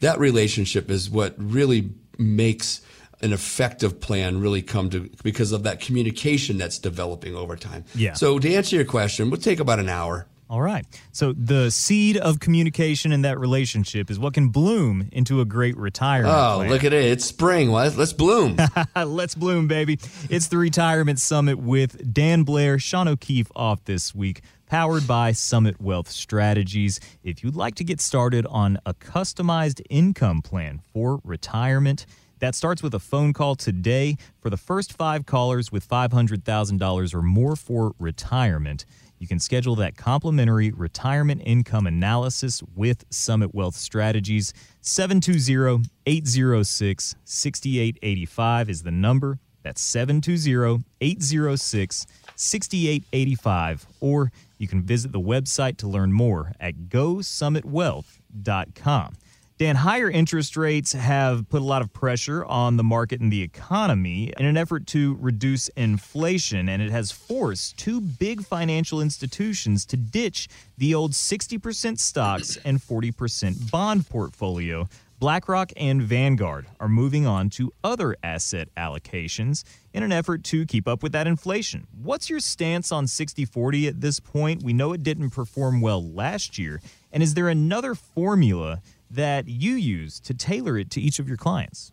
that 0.00 0.18
relationship 0.18 0.90
is 0.90 1.08
what 1.08 1.34
really 1.38 1.90
makes 2.18 2.82
an 3.22 3.32
effective 3.32 4.00
plan 4.00 4.40
really 4.40 4.62
come 4.62 4.90
to 4.90 5.10
because 5.22 5.52
of 5.52 5.62
that 5.62 5.80
communication 5.80 6.58
that's 6.58 6.78
developing 6.78 7.34
over 7.34 7.56
time. 7.56 7.84
Yeah. 7.94 8.14
So 8.14 8.38
to 8.38 8.54
answer 8.54 8.76
your 8.76 8.84
question, 8.84 9.30
we'll 9.30 9.40
take 9.40 9.60
about 9.60 9.78
an 9.78 9.88
hour. 9.88 10.26
All 10.48 10.62
right. 10.62 10.86
So 11.10 11.32
the 11.32 11.70
seed 11.70 12.16
of 12.16 12.38
communication 12.38 13.10
in 13.10 13.22
that 13.22 13.38
relationship 13.38 14.10
is 14.10 14.18
what 14.18 14.32
can 14.32 14.50
bloom 14.50 15.08
into 15.10 15.40
a 15.40 15.44
great 15.44 15.76
retirement. 15.76 16.32
Oh, 16.32 16.58
plan. 16.58 16.70
look 16.70 16.84
at 16.84 16.92
it. 16.92 17.04
It's 17.04 17.24
spring. 17.24 17.70
Let's, 17.70 17.96
let's 17.96 18.12
bloom. 18.12 18.56
let's 18.96 19.34
bloom, 19.34 19.66
baby. 19.66 19.98
It's 20.30 20.46
the 20.46 20.56
Retirement 20.56 21.18
Summit 21.18 21.58
with 21.58 22.12
Dan 22.14 22.44
Blair, 22.44 22.78
Sean 22.78 23.08
O'Keefe 23.08 23.50
off 23.56 23.84
this 23.86 24.14
week, 24.14 24.42
powered 24.66 25.08
by 25.08 25.32
Summit 25.32 25.80
Wealth 25.80 26.08
Strategies. 26.08 27.00
If 27.24 27.42
you'd 27.42 27.56
like 27.56 27.74
to 27.76 27.84
get 27.84 28.00
started 28.00 28.46
on 28.46 28.78
a 28.86 28.94
customized 28.94 29.82
income 29.90 30.42
plan 30.42 30.80
for 30.92 31.20
retirement, 31.24 32.06
that 32.38 32.54
starts 32.54 32.82
with 32.82 32.94
a 32.94 32.98
phone 32.98 33.32
call 33.32 33.54
today 33.54 34.16
for 34.40 34.50
the 34.50 34.56
first 34.56 34.92
five 34.92 35.26
callers 35.26 35.72
with 35.72 35.88
$500,000 35.88 37.14
or 37.14 37.22
more 37.22 37.56
for 37.56 37.94
retirement. 37.98 38.84
You 39.18 39.26
can 39.26 39.38
schedule 39.38 39.76
that 39.76 39.96
complimentary 39.96 40.70
retirement 40.70 41.40
income 41.44 41.86
analysis 41.86 42.62
with 42.74 43.04
Summit 43.10 43.54
Wealth 43.54 43.76
Strategies. 43.76 44.52
720 44.82 45.88
806 46.04 47.14
6885 47.24 48.70
is 48.70 48.82
the 48.82 48.90
number. 48.90 49.38
That's 49.62 49.80
720 49.80 50.84
806 51.00 52.06
6885, 52.36 53.86
or 54.00 54.30
you 54.58 54.68
can 54.68 54.82
visit 54.82 55.12
the 55.12 55.20
website 55.20 55.78
to 55.78 55.88
learn 55.88 56.12
more 56.12 56.52
at 56.60 56.74
gosummitwealth.com. 56.88 59.16
Dan, 59.58 59.76
higher 59.76 60.10
interest 60.10 60.54
rates 60.54 60.92
have 60.92 61.48
put 61.48 61.62
a 61.62 61.64
lot 61.64 61.80
of 61.80 61.90
pressure 61.90 62.44
on 62.44 62.76
the 62.76 62.84
market 62.84 63.22
and 63.22 63.32
the 63.32 63.40
economy 63.40 64.30
in 64.36 64.44
an 64.44 64.58
effort 64.58 64.86
to 64.88 65.16
reduce 65.18 65.68
inflation, 65.68 66.68
and 66.68 66.82
it 66.82 66.90
has 66.90 67.10
forced 67.10 67.78
two 67.78 68.02
big 68.02 68.44
financial 68.44 69.00
institutions 69.00 69.86
to 69.86 69.96
ditch 69.96 70.48
the 70.76 70.94
old 70.94 71.12
60% 71.12 71.98
stocks 71.98 72.58
and 72.66 72.82
40% 72.82 73.70
bond 73.70 74.06
portfolio. 74.10 74.86
BlackRock 75.20 75.72
and 75.78 76.02
Vanguard 76.02 76.66
are 76.78 76.88
moving 76.90 77.26
on 77.26 77.48
to 77.48 77.72
other 77.82 78.14
asset 78.22 78.68
allocations 78.76 79.64
in 79.94 80.02
an 80.02 80.12
effort 80.12 80.44
to 80.44 80.66
keep 80.66 80.86
up 80.86 81.02
with 81.02 81.12
that 81.12 81.26
inflation. 81.26 81.86
What's 82.02 82.28
your 82.28 82.40
stance 82.40 82.92
on 82.92 83.06
60 83.06 83.46
40 83.46 83.88
at 83.88 84.02
this 84.02 84.20
point? 84.20 84.62
We 84.62 84.74
know 84.74 84.92
it 84.92 85.02
didn't 85.02 85.30
perform 85.30 85.80
well 85.80 86.06
last 86.06 86.58
year. 86.58 86.82
And 87.10 87.22
is 87.22 87.32
there 87.32 87.48
another 87.48 87.94
formula 87.94 88.82
that 89.10 89.48
you 89.48 89.74
use 89.74 90.20
to 90.20 90.34
tailor 90.34 90.78
it 90.78 90.90
to 90.90 91.00
each 91.00 91.18
of 91.18 91.28
your 91.28 91.36
clients? 91.36 91.92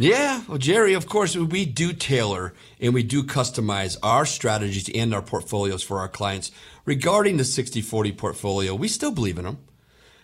Yeah, 0.00 0.42
well, 0.46 0.58
Jerry, 0.58 0.94
of 0.94 1.08
course, 1.08 1.34
we 1.34 1.66
do 1.66 1.92
tailor 1.92 2.54
and 2.80 2.94
we 2.94 3.02
do 3.02 3.24
customize 3.24 3.96
our 4.00 4.24
strategies 4.24 4.88
and 4.94 5.12
our 5.12 5.22
portfolios 5.22 5.82
for 5.82 5.98
our 5.98 6.08
clients. 6.08 6.52
Regarding 6.84 7.36
the 7.36 7.44
60 7.44 7.80
40 7.82 8.12
portfolio, 8.12 8.74
we 8.76 8.86
still 8.86 9.10
believe 9.10 9.38
in 9.38 9.44
them. 9.44 9.58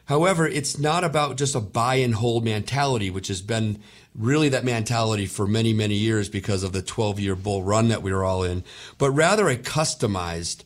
However, 0.06 0.46
it's 0.46 0.78
not 0.78 1.02
about 1.02 1.36
just 1.36 1.56
a 1.56 1.60
buy 1.60 1.96
and 1.96 2.14
hold 2.14 2.44
mentality, 2.44 3.10
which 3.10 3.28
has 3.28 3.42
been 3.42 3.80
really 4.14 4.48
that 4.50 4.64
mentality 4.64 5.26
for 5.26 5.46
many, 5.46 5.72
many 5.72 5.94
years 5.94 6.28
because 6.28 6.62
of 6.62 6.72
the 6.72 6.82
12 6.82 7.18
year 7.18 7.34
bull 7.34 7.62
run 7.62 7.88
that 7.88 8.02
we 8.02 8.12
were 8.12 8.22
all 8.22 8.44
in, 8.44 8.62
but 8.98 9.10
rather 9.10 9.48
a 9.48 9.56
customized 9.56 10.62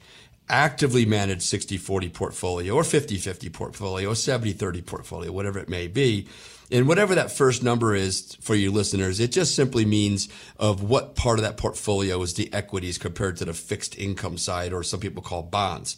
actively 0.49 1.05
managed 1.05 1.43
60-40 1.43 2.13
portfolio 2.13 2.75
or 2.75 2.83
50-50 2.83 3.53
portfolio 3.53 4.11
or 4.11 4.15
70-30 4.15 4.85
portfolio, 4.85 5.33
whatever 5.33 5.59
it 5.59 5.69
may 5.69 5.87
be. 5.87 6.29
And 6.71 6.87
whatever 6.87 7.15
that 7.15 7.33
first 7.33 7.63
number 7.63 7.95
is 7.95 8.37
for 8.41 8.55
you 8.55 8.71
listeners, 8.71 9.21
it 9.21 9.33
just 9.33 9.55
simply 9.55 9.87
means 9.87 10.29
of 10.59 10.83
what 10.83 11.17
part 11.17 11.39
of 11.39 11.45
that 11.45 11.57
portfolio 11.57 12.21
is 12.21 12.35
the 12.35 12.53
equities 12.53 12.99
compared 12.99 13.39
to 13.39 13.47
the 13.47 13.55
fixed 13.55 13.99
income 13.99 14.37
side 14.37 14.73
or 14.73 14.83
some 14.83 15.01
people 15.01 15.23
call 15.23 15.43
bonds. 15.43 15.97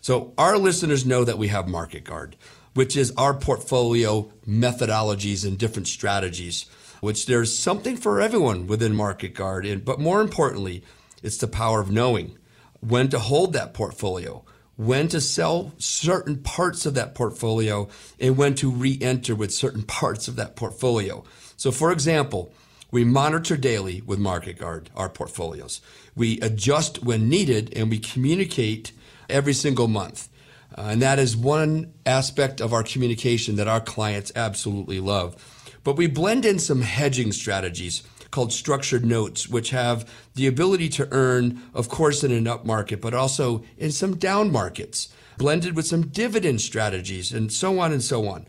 So 0.00 0.32
our 0.38 0.58
listeners 0.58 1.04
know 1.04 1.24
that 1.24 1.38
we 1.38 1.48
have 1.48 1.66
Market 1.68 2.04
Guard, 2.04 2.36
which 2.74 2.96
is 2.96 3.12
our 3.16 3.34
portfolio 3.34 4.30
methodologies 4.46 5.44
and 5.46 5.58
different 5.58 5.88
strategies, 5.88 6.66
which 7.00 7.26
there's 7.26 7.56
something 7.56 7.96
for 7.96 8.20
everyone 8.20 8.68
within 8.68 8.94
Market 8.94 9.34
Guard. 9.34 9.66
And, 9.66 9.84
but 9.84 9.98
more 9.98 10.20
importantly, 10.20 10.84
it's 11.22 11.36
the 11.36 11.48
power 11.48 11.80
of 11.80 11.90
knowing 11.90 12.36
when 12.82 13.08
to 13.08 13.18
hold 13.18 13.52
that 13.52 13.74
portfolio, 13.74 14.44
when 14.76 15.08
to 15.08 15.20
sell 15.20 15.72
certain 15.78 16.36
parts 16.38 16.84
of 16.84 16.94
that 16.94 17.14
portfolio, 17.14 17.88
and 18.20 18.36
when 18.36 18.54
to 18.56 18.70
re 18.70 18.98
enter 19.00 19.34
with 19.34 19.52
certain 19.52 19.82
parts 19.82 20.28
of 20.28 20.36
that 20.36 20.56
portfolio. 20.56 21.24
So, 21.56 21.70
for 21.70 21.92
example, 21.92 22.52
we 22.90 23.04
monitor 23.04 23.56
daily 23.56 24.02
with 24.02 24.18
Market 24.18 24.58
Guard 24.58 24.90
our 24.94 25.08
portfolios. 25.08 25.80
We 26.14 26.40
adjust 26.40 27.02
when 27.02 27.28
needed 27.28 27.72
and 27.74 27.88
we 27.88 27.98
communicate 27.98 28.92
every 29.30 29.54
single 29.54 29.88
month. 29.88 30.28
Uh, 30.76 30.88
and 30.90 31.02
that 31.02 31.18
is 31.18 31.36
one 31.36 31.92
aspect 32.04 32.60
of 32.60 32.72
our 32.72 32.82
communication 32.82 33.56
that 33.56 33.68
our 33.68 33.80
clients 33.80 34.32
absolutely 34.34 35.00
love. 35.00 35.36
But 35.84 35.96
we 35.96 36.06
blend 36.06 36.44
in 36.44 36.58
some 36.58 36.82
hedging 36.82 37.32
strategies 37.32 38.02
called 38.32 38.52
structured 38.52 39.04
notes, 39.04 39.48
which 39.48 39.70
have 39.70 40.08
the 40.34 40.48
ability 40.48 40.88
to 40.88 41.08
earn, 41.12 41.62
of 41.72 41.88
course, 41.88 42.24
in 42.24 42.32
an 42.32 42.48
up 42.48 42.64
market, 42.64 43.00
but 43.00 43.14
also 43.14 43.62
in 43.78 43.92
some 43.92 44.16
down 44.16 44.50
markets, 44.50 45.14
blended 45.38 45.76
with 45.76 45.86
some 45.86 46.08
dividend 46.08 46.60
strategies 46.60 47.32
and 47.32 47.52
so 47.52 47.78
on 47.78 47.92
and 47.92 48.02
so 48.02 48.26
on. 48.26 48.44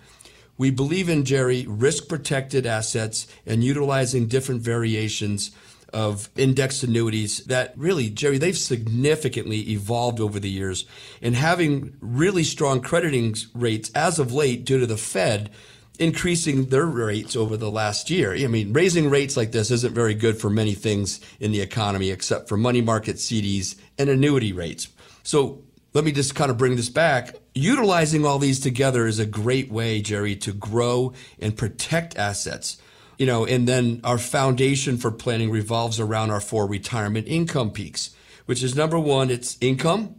We 0.58 0.72
believe 0.72 1.10
in, 1.10 1.26
Jerry, 1.26 1.66
risk 1.68 2.08
protected 2.08 2.66
assets 2.66 3.28
and 3.46 3.64
utilizing 3.64 4.28
different 4.28 4.62
variations 4.62 5.52
of 5.92 6.30
indexed 6.36 6.84
annuities 6.84 7.40
that 7.46 7.74
really, 7.78 8.10
Jerry, 8.10 8.40
they've 8.40 8.58
significantly 8.58 9.60
evolved 9.72 10.20
over 10.20 10.40
the 10.40 10.50
years 10.50 10.86
and 11.22 11.36
having 11.36 11.96
really 12.02 12.44
strong 12.44 12.82
crediting 12.82 13.36
rates 13.54 13.92
as 13.94 14.18
of 14.18 14.34
late 14.34 14.66
due 14.66 14.80
to 14.80 14.88
the 14.88 14.98
Fed 14.98 15.52
increasing 16.00 16.66
their 16.66 16.86
rates 16.86 17.36
over 17.36 17.56
the 17.56 17.70
last 17.70 18.10
year. 18.10 18.34
I 18.34 18.48
mean, 18.48 18.74
raising 18.74 19.10
rates 19.10 19.38
like 19.38 19.52
this 19.52 19.70
isn't 19.70 19.94
very 19.94 20.16
good 20.16 20.40
for 20.40 20.50
many 20.50 20.74
things 20.74 21.20
in 21.40 21.52
the 21.52 21.62
economy 21.62 22.10
except 22.10 22.50
for 22.50 22.58
money 22.58 22.82
market 22.82 23.18
CDs 23.18 23.76
and 23.98 24.10
annuity 24.10 24.54
rates. 24.54 24.88
So 25.22 25.64
let 25.94 26.04
me 26.04 26.12
just 26.12 26.34
kind 26.34 26.50
of 26.50 26.58
bring 26.58 26.76
this 26.76 26.90
back. 26.90 27.36
Utilizing 27.54 28.26
all 28.26 28.40
these 28.40 28.60
together 28.60 29.06
is 29.06 29.20
a 29.20 29.26
great 29.28 29.72
way, 29.72 30.02
Jerry, 30.02 30.36
to 30.38 30.52
grow 30.52 31.14
and 31.40 31.56
protect 31.56 32.18
assets. 32.18 32.78
You 33.20 33.28
know, 33.28 33.46
and 33.46 33.68
then 33.68 34.02
our 34.04 34.18
foundation 34.18 34.98
for 34.98 35.12
planning 35.12 35.52
revolves 35.52 36.00
around 36.00 36.32
our 36.32 36.42
four 36.42 36.66
retirement 36.66 37.28
income 37.28 37.70
peaks, 37.70 38.16
which 38.48 38.64
is 38.64 38.76
number 38.76 38.98
one, 38.98 39.30
it's 39.30 39.56
income. 39.62 40.16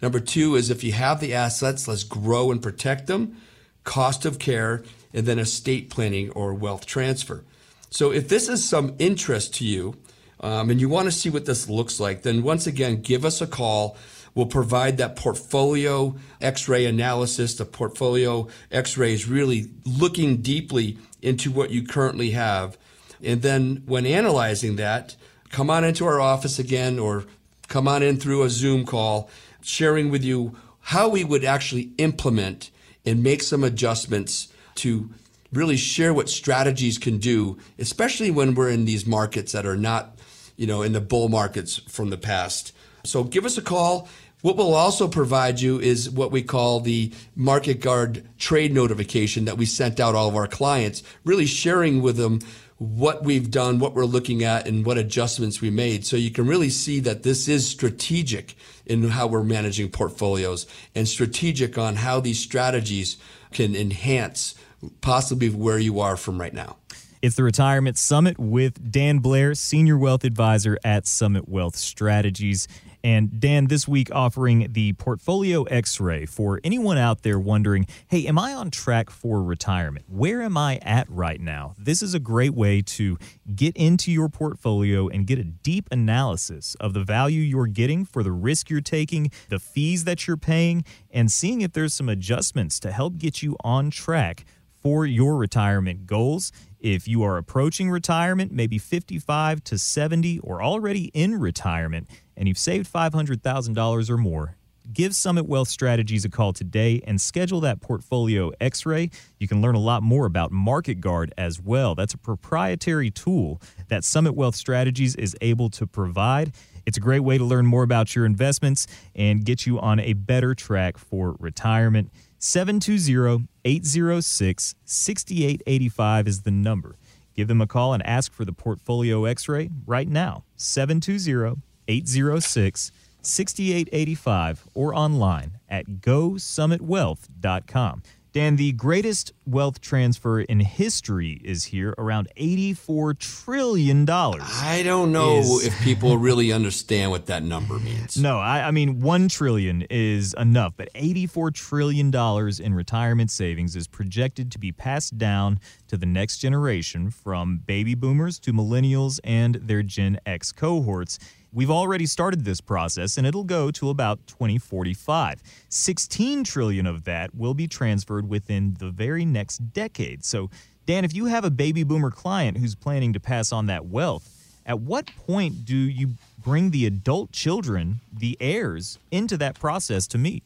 Number 0.00 0.20
two 0.20 0.54
is 0.54 0.70
if 0.70 0.84
you 0.84 0.92
have 0.92 1.20
the 1.20 1.34
assets, 1.34 1.88
let's 1.88 2.04
grow 2.04 2.52
and 2.52 2.62
protect 2.62 3.08
them. 3.08 3.36
Cost 3.82 4.24
of 4.24 4.38
care 4.38 4.84
and 5.16 5.26
then 5.26 5.38
estate 5.38 5.88
planning 5.88 6.30
or 6.32 6.52
wealth 6.52 6.84
transfer. 6.84 7.42
So 7.88 8.12
if 8.12 8.28
this 8.28 8.50
is 8.50 8.62
some 8.62 8.94
interest 8.98 9.54
to 9.54 9.64
you 9.64 9.96
um, 10.40 10.68
and 10.68 10.78
you 10.78 10.90
want 10.90 11.06
to 11.06 11.12
see 11.12 11.30
what 11.30 11.46
this 11.46 11.70
looks 11.70 11.98
like, 11.98 12.22
then 12.22 12.42
once 12.42 12.66
again, 12.66 13.00
give 13.00 13.24
us 13.24 13.40
a 13.40 13.46
call. 13.46 13.96
We'll 14.34 14.46
provide 14.46 14.98
that 14.98 15.16
portfolio 15.16 16.16
x-ray 16.42 16.84
analysis. 16.84 17.54
The 17.54 17.64
portfolio 17.64 18.48
x-ray 18.70 19.14
is 19.14 19.26
really 19.26 19.70
looking 19.86 20.42
deeply 20.42 20.98
into 21.22 21.50
what 21.50 21.70
you 21.70 21.86
currently 21.86 22.32
have. 22.32 22.76
And 23.22 23.40
then 23.40 23.84
when 23.86 24.04
analyzing 24.04 24.76
that, 24.76 25.16
come 25.48 25.70
on 25.70 25.82
into 25.82 26.04
our 26.04 26.20
office 26.20 26.58
again 26.58 26.98
or 26.98 27.24
come 27.68 27.88
on 27.88 28.02
in 28.02 28.18
through 28.18 28.42
a 28.42 28.50
Zoom 28.50 28.84
call, 28.84 29.30
sharing 29.62 30.10
with 30.10 30.22
you 30.22 30.54
how 30.80 31.08
we 31.08 31.24
would 31.24 31.44
actually 31.44 31.92
implement 31.96 32.70
and 33.06 33.22
make 33.22 33.42
some 33.42 33.64
adjustments 33.64 34.52
to 34.76 35.10
really 35.52 35.76
share 35.76 36.12
what 36.12 36.28
strategies 36.28 36.98
can 36.98 37.18
do, 37.18 37.58
especially 37.78 38.30
when 38.30 38.54
we're 38.54 38.70
in 38.70 38.84
these 38.84 39.06
markets 39.06 39.52
that 39.52 39.66
are 39.66 39.76
not, 39.76 40.18
you 40.56 40.66
know, 40.66 40.82
in 40.82 40.92
the 40.92 41.00
bull 41.00 41.28
markets 41.28 41.76
from 41.88 42.10
the 42.10 42.18
past. 42.18 42.72
So 43.04 43.24
give 43.24 43.44
us 43.44 43.56
a 43.56 43.62
call. 43.62 44.08
What 44.42 44.56
we'll 44.56 44.74
also 44.74 45.08
provide 45.08 45.60
you 45.60 45.80
is 45.80 46.10
what 46.10 46.30
we 46.30 46.42
call 46.42 46.80
the 46.80 47.12
Market 47.34 47.80
Guard 47.80 48.28
trade 48.38 48.72
notification 48.72 49.46
that 49.46 49.56
we 49.56 49.66
sent 49.66 49.98
out 49.98 50.14
all 50.14 50.28
of 50.28 50.36
our 50.36 50.46
clients, 50.46 51.02
really 51.24 51.46
sharing 51.46 52.02
with 52.02 52.16
them 52.16 52.40
what 52.78 53.24
we've 53.24 53.50
done, 53.50 53.78
what 53.78 53.94
we're 53.94 54.04
looking 54.04 54.44
at, 54.44 54.68
and 54.68 54.84
what 54.84 54.98
adjustments 54.98 55.62
we 55.62 55.70
made. 55.70 56.04
So 56.04 56.16
you 56.16 56.30
can 56.30 56.46
really 56.46 56.68
see 56.68 57.00
that 57.00 57.22
this 57.22 57.48
is 57.48 57.66
strategic 57.66 58.54
in 58.84 59.08
how 59.08 59.26
we're 59.26 59.42
managing 59.42 59.90
portfolios 59.90 60.66
and 60.94 61.08
strategic 61.08 61.78
on 61.78 61.96
how 61.96 62.20
these 62.20 62.38
strategies 62.38 63.16
can 63.52 63.74
enhance 63.74 64.54
possibly 65.00 65.48
where 65.48 65.78
you 65.78 66.00
are 66.00 66.16
from 66.16 66.40
right 66.40 66.54
now. 66.54 66.76
It's 67.22 67.34
the 67.34 67.42
Retirement 67.42 67.98
Summit 67.98 68.38
with 68.38 68.92
Dan 68.92 69.18
Blair, 69.18 69.54
Senior 69.54 69.96
Wealth 69.98 70.22
Advisor 70.22 70.78
at 70.84 71.06
Summit 71.06 71.48
Wealth 71.48 71.74
Strategies. 71.74 72.68
And 73.02 73.40
Dan, 73.40 73.68
this 73.68 73.86
week 73.86 74.12
offering 74.12 74.72
the 74.72 74.92
Portfolio 74.94 75.62
X 75.64 76.00
ray 76.00 76.26
for 76.26 76.60
anyone 76.62 76.98
out 76.98 77.22
there 77.22 77.38
wondering, 77.38 77.86
hey, 78.08 78.26
am 78.26 78.38
I 78.38 78.52
on 78.52 78.70
track 78.70 79.10
for 79.10 79.42
retirement? 79.42 80.06
Where 80.08 80.42
am 80.42 80.56
I 80.56 80.78
at 80.82 81.08
right 81.08 81.40
now? 81.40 81.74
This 81.78 82.02
is 82.02 82.14
a 82.14 82.18
great 82.18 82.52
way 82.52 82.82
to 82.82 83.16
get 83.54 83.76
into 83.76 84.10
your 84.10 84.28
portfolio 84.28 85.08
and 85.08 85.26
get 85.26 85.38
a 85.38 85.44
deep 85.44 85.88
analysis 85.92 86.74
of 86.80 86.94
the 86.94 87.04
value 87.04 87.40
you're 87.40 87.68
getting 87.68 88.04
for 88.04 88.22
the 88.22 88.32
risk 88.32 88.70
you're 88.70 88.80
taking, 88.80 89.30
the 89.48 89.60
fees 89.60 90.04
that 90.04 90.26
you're 90.26 90.36
paying, 90.36 90.84
and 91.10 91.30
seeing 91.30 91.60
if 91.60 91.72
there's 91.72 91.94
some 91.94 92.08
adjustments 92.08 92.78
to 92.80 92.90
help 92.90 93.18
get 93.18 93.42
you 93.42 93.56
on 93.62 93.90
track 93.90 94.44
for 94.86 95.04
your 95.04 95.36
retirement 95.36 96.06
goals. 96.06 96.52
If 96.78 97.08
you 97.08 97.24
are 97.24 97.38
approaching 97.38 97.90
retirement, 97.90 98.52
maybe 98.52 98.78
55 98.78 99.64
to 99.64 99.78
70, 99.78 100.38
or 100.44 100.62
already 100.62 101.06
in 101.06 101.40
retirement, 101.40 102.08
and 102.36 102.46
you've 102.46 102.56
saved 102.56 102.88
$500,000 102.92 104.10
or 104.10 104.16
more, 104.16 104.56
give 104.92 105.16
Summit 105.16 105.46
Wealth 105.46 105.66
Strategies 105.66 106.24
a 106.24 106.28
call 106.28 106.52
today 106.52 107.02
and 107.04 107.20
schedule 107.20 107.60
that 107.62 107.80
portfolio 107.80 108.52
x 108.60 108.86
ray. 108.86 109.10
You 109.40 109.48
can 109.48 109.60
learn 109.60 109.74
a 109.74 109.80
lot 109.80 110.04
more 110.04 110.24
about 110.24 110.52
Market 110.52 111.00
Guard 111.00 111.34
as 111.36 111.60
well. 111.60 111.96
That's 111.96 112.14
a 112.14 112.18
proprietary 112.18 113.10
tool 113.10 113.60
that 113.88 114.04
Summit 114.04 114.36
Wealth 114.36 114.54
Strategies 114.54 115.16
is 115.16 115.34
able 115.40 115.68
to 115.70 115.88
provide. 115.88 116.54
It's 116.86 116.96
a 116.96 117.00
great 117.00 117.24
way 117.24 117.38
to 117.38 117.44
learn 117.44 117.66
more 117.66 117.82
about 117.82 118.14
your 118.14 118.24
investments 118.24 118.86
and 119.16 119.44
get 119.44 119.66
you 119.66 119.80
on 119.80 119.98
a 119.98 120.12
better 120.12 120.54
track 120.54 120.96
for 120.96 121.34
retirement. 121.40 122.12
720 122.38 123.48
806 123.66 124.74
6885 124.84 126.28
is 126.28 126.42
the 126.42 126.52
number. 126.52 126.96
Give 127.34 127.48
them 127.48 127.60
a 127.60 127.66
call 127.66 127.92
and 127.92 128.06
ask 128.06 128.32
for 128.32 128.44
the 128.44 128.52
portfolio 128.52 129.24
x 129.24 129.48
ray 129.48 129.70
right 129.84 130.08
now. 130.08 130.44
720 130.54 131.60
806 131.88 132.92
6885 133.20 134.68
or 134.72 134.94
online 134.94 135.58
at 135.68 136.00
gosummitwealth.com. 136.00 138.02
Dan, 138.36 138.56
the 138.56 138.72
greatest 138.72 139.32
wealth 139.46 139.80
transfer 139.80 140.42
in 140.42 140.60
history 140.60 141.40
is 141.42 141.64
here, 141.64 141.94
around 141.96 142.28
$84 142.36 143.18
trillion. 143.18 144.06
I 144.10 144.82
don't 144.84 145.10
know 145.10 145.38
Is- 145.38 145.64
if 145.64 145.80
people 145.80 146.18
really 146.18 146.52
understand 146.52 147.10
what 147.12 147.24
that 147.28 147.42
number 147.42 147.78
means. 147.78 148.18
No, 148.26 148.38
I, 148.38 148.68
I 148.68 148.70
mean, 148.72 149.00
1 149.00 149.28
trillion 149.28 149.86
is 149.88 150.34
enough, 150.34 150.74
but 150.76 150.92
$84 150.92 151.54
trillion 151.54 152.14
in 152.14 152.74
retirement 152.74 153.30
savings 153.30 153.74
is 153.74 153.86
projected 153.88 154.52
to 154.52 154.58
be 154.58 154.70
passed 154.70 155.16
down 155.16 155.58
to 155.88 155.96
the 155.96 156.04
next 156.04 156.36
generation 156.36 157.10
from 157.10 157.62
baby 157.64 157.94
boomers 157.94 158.38
to 158.40 158.52
millennials 158.52 159.18
and 159.24 159.54
their 159.54 159.82
Gen 159.82 160.20
X 160.26 160.52
cohorts. 160.52 161.18
We've 161.52 161.70
already 161.70 162.06
started 162.06 162.44
this 162.44 162.60
process 162.60 163.16
and 163.16 163.26
it'll 163.26 163.44
go 163.44 163.70
to 163.72 163.90
about 163.90 164.26
2045. 164.26 165.42
16 165.68 166.44
trillion 166.44 166.86
of 166.86 167.04
that 167.04 167.34
will 167.34 167.54
be 167.54 167.66
transferred 167.66 168.28
within 168.28 168.76
the 168.78 168.90
very 168.90 169.24
next 169.24 169.58
decade. 169.72 170.24
So, 170.24 170.50
Dan, 170.86 171.04
if 171.04 171.14
you 171.14 171.26
have 171.26 171.44
a 171.44 171.50
baby 171.50 171.82
boomer 171.82 172.10
client 172.10 172.58
who's 172.58 172.74
planning 172.74 173.12
to 173.12 173.20
pass 173.20 173.52
on 173.52 173.66
that 173.66 173.86
wealth, 173.86 174.36
at 174.66 174.80
what 174.80 175.06
point 175.26 175.64
do 175.64 175.76
you 175.76 176.10
bring 176.42 176.70
the 176.70 176.86
adult 176.86 177.32
children, 177.32 178.00
the 178.12 178.36
heirs, 178.40 178.98
into 179.10 179.36
that 179.36 179.58
process 179.58 180.06
to 180.08 180.18
meet? 180.18 180.42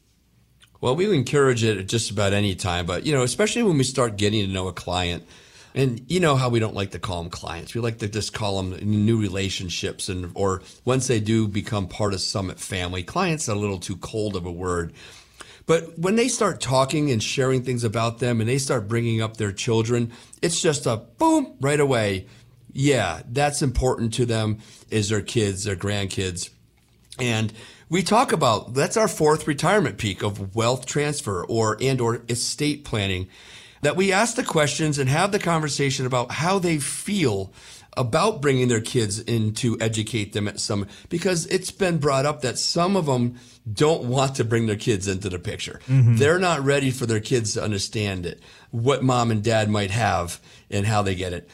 Well, 0.81 0.97
we 0.97 1.15
encourage 1.15 1.63
it 1.63 1.77
at 1.77 1.89
just 1.89 2.11
about 2.11 2.33
any 2.33 2.55
time, 2.55 2.87
but 2.87 3.05
you 3.05 3.13
know, 3.13 3.23
especially 3.23 3.63
when 3.63 3.77
we 3.77 3.85
start 3.85 4.17
getting 4.17 4.47
to 4.47 4.51
know 4.51 4.69
a 4.69 4.73
client, 4.73 5.25
and 5.75 6.05
you 6.09 6.21
know 6.21 6.37
how 6.37 6.49
we 6.49 6.59
don't 6.59 6.75
like 6.75 6.91
to 6.93 6.99
call 6.99 7.23
them 7.23 7.31
clients. 7.31 7.75
We 7.75 7.81
like 7.81 7.99
to 7.99 8.09
just 8.09 8.33
call 8.33 8.63
them 8.63 8.79
new 8.83 9.21
relationships, 9.21 10.09
and 10.09 10.31
or 10.35 10.63
once 10.85 11.07
they 11.07 11.21
do 11.21 11.47
become 11.47 11.87
part 11.89 12.15
of 12.15 12.21
Summit 12.21 12.59
family, 12.59 13.03
clients 13.03 13.49
are 13.49 13.57
a 13.57 13.59
little 13.59 13.79
too 13.79 13.97
cold 13.97 14.37
of 14.37 14.47
a 14.47 14.53
word. 14.53 14.93
But 15.67 15.99
when 15.99 16.17
they 16.17 16.29
start 16.29 16.61
talking 16.61 17.11
and 17.11 17.23
sharing 17.23 17.63
things 17.63 17.85
about 17.85 18.19
them, 18.19 18.41
and 18.41 18.49
they 18.49 18.59
start 18.59 18.89
bringing 18.89 19.23
up 19.23 19.37
their 19.37 19.53
children, 19.53 20.13
it's 20.43 20.61
just 20.61 20.87
a 20.87 20.97
boom 20.97 21.55
right 21.61 21.79
away. 21.79 22.27
Yeah, 22.73 23.23
that's 23.29 23.63
important 23.63 24.15
to 24.15 24.27
them. 24.27 24.59
Is 24.91 25.09
their 25.09 25.23
kids, 25.23 25.65
their 25.65 25.77
grandkids. 25.77 26.51
And 27.19 27.53
we 27.89 28.03
talk 28.03 28.33
about 28.33 28.75
that's 28.75 28.97
our 28.97 29.09
fourth 29.09 29.47
retirement 29.47 29.99
peak 29.99 30.23
of 30.23 30.55
wealth 30.57 30.87
transfer 30.87 31.45
or 31.45 31.77
and 31.81 32.01
or 32.01 32.23
estate 32.29 32.85
planning 32.85 33.29
that 33.83 33.97
we 33.97 34.13
ask 34.13 34.37
the 34.37 34.45
questions 34.45 34.99
and 34.99 35.09
have 35.09 35.33
the 35.33 35.39
conversation 35.39 36.07
about 36.07 36.31
how 36.31 36.59
they 36.59 36.79
feel 36.79 37.53
about 37.97 38.41
bringing 38.41 38.69
their 38.69 38.81
kids 38.81 39.19
in 39.19 39.53
to 39.53 39.77
educate 39.81 40.33
them 40.33 40.47
at 40.47 40.61
some 40.61 40.87
because 41.09 41.47
it's 41.47 41.73
been 41.73 41.99
brought 41.99 42.25
up 42.25 42.43
that 42.43 42.57
some 42.57 42.97
of 42.97 43.07
them 43.07 43.39
don't 43.71 44.05
want 44.05 44.37
to 44.37 44.45
bring 44.45 44.67
their 44.67 44.77
kids 44.77 45.09
into 45.09 45.29
the 45.29 45.39
picture. 45.39 45.81
Mm-hmm. 45.89 46.17
They're 46.17 46.39
not 46.39 46.61
ready 46.61 46.91
for 46.93 47.07
their 47.07 47.21
kids 47.21 47.55
to 47.55 47.63
understand 47.63 48.27
it, 48.27 48.41
what 48.71 49.03
mom 49.03 49.31
and 49.31 49.43
dad 49.43 49.69
might 49.69 49.91
have 49.91 50.41
and 50.71 50.87
how 50.87 51.03
they 51.03 51.15
get 51.15 51.33
it 51.33 51.51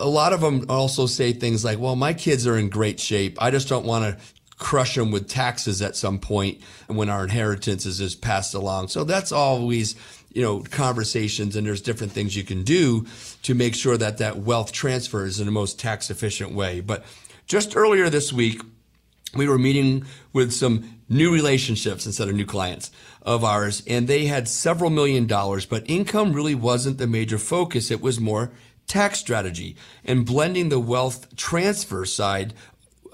a 0.00 0.08
lot 0.08 0.32
of 0.32 0.40
them 0.40 0.66
also 0.68 1.06
say 1.06 1.32
things 1.32 1.64
like, 1.64 1.78
well, 1.78 1.96
my 1.96 2.12
kids 2.14 2.46
are 2.46 2.58
in 2.58 2.68
great 2.68 3.00
shape. 3.00 3.40
I 3.40 3.50
just 3.50 3.68
don't 3.68 3.86
want 3.86 4.04
to 4.04 4.24
crush 4.58 4.94
them 4.94 5.10
with 5.10 5.28
taxes 5.28 5.82
at 5.82 5.96
some 5.96 6.18
point 6.18 6.60
when 6.86 7.10
our 7.10 7.24
inheritance 7.24 7.86
is, 7.86 8.00
is 8.00 8.14
passed 8.14 8.54
along. 8.54 8.88
So 8.88 9.04
that's 9.04 9.32
always, 9.32 9.96
you 10.36 10.42
know, 10.42 10.60
conversations 10.60 11.56
and 11.56 11.66
there's 11.66 11.80
different 11.80 12.12
things 12.12 12.36
you 12.36 12.44
can 12.44 12.62
do 12.62 13.06
to 13.40 13.54
make 13.54 13.74
sure 13.74 13.96
that 13.96 14.18
that 14.18 14.36
wealth 14.36 14.70
transfers 14.70 15.40
in 15.40 15.46
the 15.46 15.50
most 15.50 15.80
tax 15.80 16.10
efficient 16.10 16.52
way. 16.52 16.80
But 16.80 17.06
just 17.46 17.74
earlier 17.74 18.10
this 18.10 18.34
week, 18.34 18.60
we 19.34 19.48
were 19.48 19.56
meeting 19.56 20.04
with 20.34 20.52
some 20.52 21.00
new 21.08 21.32
relationships 21.32 22.04
instead 22.04 22.28
of 22.28 22.34
new 22.34 22.44
clients 22.44 22.90
of 23.22 23.44
ours, 23.44 23.82
and 23.86 24.08
they 24.08 24.26
had 24.26 24.46
several 24.46 24.90
million 24.90 25.26
dollars, 25.26 25.64
but 25.64 25.88
income 25.88 26.34
really 26.34 26.54
wasn't 26.54 26.98
the 26.98 27.06
major 27.06 27.38
focus. 27.38 27.90
It 27.90 28.02
was 28.02 28.20
more 28.20 28.52
tax 28.86 29.18
strategy 29.18 29.74
and 30.04 30.26
blending 30.26 30.68
the 30.68 30.78
wealth 30.78 31.34
transfer 31.36 32.04
side 32.04 32.52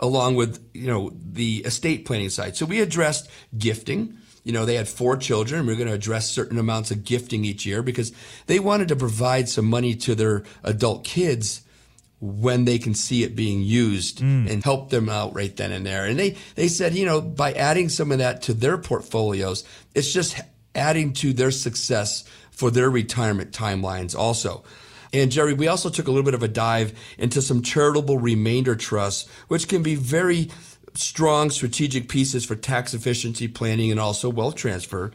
along 0.01 0.35
with, 0.35 0.61
you 0.75 0.89
know, 0.89 1.13
the 1.15 1.59
estate 1.59 2.05
planning 2.05 2.31
side. 2.31 2.57
So 2.57 2.67
we 2.67 2.81
addressed 2.81 3.31
gifting. 3.57 4.19
You 4.45 4.53
know, 4.53 4.65
they 4.65 4.75
had 4.75 4.89
four 4.89 5.17
children. 5.17 5.67
We 5.67 5.73
are 5.73 5.77
going 5.77 5.89
to 5.89 5.95
address 5.95 6.31
certain 6.31 6.59
amounts 6.59 6.91
of 6.91 7.05
gifting 7.05 7.45
each 7.45 7.65
year 7.65 7.83
because 7.83 8.13
they 8.47 8.59
wanted 8.59 8.89
to 8.89 8.97
provide 8.97 9.49
some 9.49 9.67
money 9.67 9.95
to 9.97 10.15
their 10.15 10.43
adult 10.65 11.05
kids 11.05 11.63
when 12.21 12.65
they 12.65 12.79
can 12.79 12.95
see 12.95 13.25
it 13.25 13.35
being 13.35 13.63
used 13.63 14.21
mm. 14.21 14.49
and 14.49 14.63
help 14.63 14.91
them 14.91 15.09
out 15.09 15.35
right 15.35 15.57
then 15.57 15.73
and 15.73 15.85
there. 15.85 16.05
And 16.07 16.19
they, 16.19 16.37
they 16.55 16.69
said, 16.69 16.95
you 16.95 17.05
know, 17.05 17.21
by 17.21 17.53
adding 17.53 17.89
some 17.89 18.13
of 18.13 18.19
that 18.19 18.43
to 18.43 18.55
their 18.55 18.79
portfolios, 18.79 19.65
it's 19.95 20.13
just 20.13 20.41
adding 20.75 21.13
to 21.15 21.33
their 21.33 21.51
success 21.51 22.25
for 22.53 22.71
their 22.71 22.89
retirement 22.89 23.51
timelines 23.51 24.17
also. 24.17 24.63
And 25.13 25.31
Jerry, 25.31 25.53
we 25.53 25.69
also 25.69 25.91
took 25.91 26.07
a 26.07 26.11
little 26.11 26.25
bit 26.25 26.35
of 26.35 26.43
a 26.43 26.49
dive 26.49 26.99
into 27.19 27.43
some 27.43 27.61
charitable 27.61 28.19
remainder 28.19 28.77
trusts, 28.77 29.29
which 29.49 29.69
can 29.69 29.83
be 29.83 29.95
very 29.95 30.49
strong 30.95 31.51
strategic 31.51 32.09
pieces 32.09 32.45
for 32.45 32.55
tax 32.55 32.95
efficiency 32.95 33.49
planning 33.49 33.91
and 33.91 34.01
also 34.01 34.29
wealth 34.29 34.55
transfer. 34.55 35.13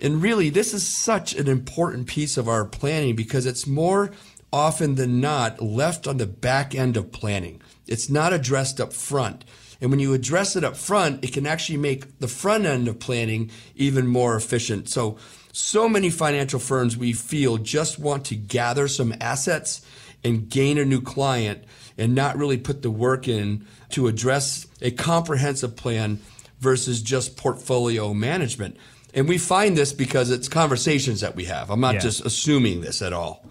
And 0.00 0.20
really, 0.22 0.50
this 0.50 0.74
is 0.74 0.86
such 0.86 1.34
an 1.34 1.48
important 1.48 2.06
piece 2.06 2.36
of 2.36 2.48
our 2.48 2.64
planning 2.64 3.14
because 3.14 3.46
it's 3.46 3.66
more 3.66 4.10
often 4.52 4.96
than 4.96 5.20
not 5.20 5.62
left 5.62 6.06
on 6.06 6.18
the 6.18 6.26
back 6.26 6.74
end 6.74 6.96
of 6.96 7.12
planning. 7.12 7.60
It's 7.86 8.10
not 8.10 8.32
addressed 8.32 8.80
up 8.80 8.92
front. 8.92 9.44
And 9.80 9.90
when 9.90 10.00
you 10.00 10.14
address 10.14 10.54
it 10.54 10.64
up 10.64 10.76
front, 10.76 11.24
it 11.24 11.32
can 11.32 11.46
actually 11.46 11.78
make 11.78 12.18
the 12.20 12.28
front 12.28 12.66
end 12.66 12.86
of 12.86 13.00
planning 13.00 13.50
even 13.74 14.06
more 14.06 14.36
efficient. 14.36 14.88
So, 14.88 15.18
so 15.52 15.88
many 15.88 16.08
financial 16.08 16.60
firms 16.60 16.96
we 16.96 17.12
feel 17.12 17.58
just 17.58 17.98
want 17.98 18.24
to 18.26 18.36
gather 18.36 18.88
some 18.88 19.14
assets 19.20 19.84
and 20.24 20.48
gain 20.48 20.78
a 20.78 20.84
new 20.84 21.00
client 21.00 21.64
and 21.98 22.14
not 22.14 22.38
really 22.38 22.56
put 22.56 22.82
the 22.82 22.90
work 22.90 23.28
in 23.28 23.66
to 23.90 24.06
address 24.06 24.66
a 24.82 24.90
comprehensive 24.90 25.76
plan 25.76 26.20
versus 26.60 27.02
just 27.02 27.36
portfolio 27.36 28.12
management. 28.12 28.76
And 29.14 29.28
we 29.28 29.38
find 29.38 29.76
this 29.76 29.92
because 29.92 30.30
it's 30.30 30.48
conversations 30.48 31.20
that 31.20 31.36
we 31.36 31.44
have. 31.44 31.70
I'm 31.70 31.80
not 31.80 31.94
Yeah. 31.94 32.00
just 32.00 32.24
assuming 32.24 32.80
this 32.80 33.02
at 33.02 33.12
all. 33.12 33.46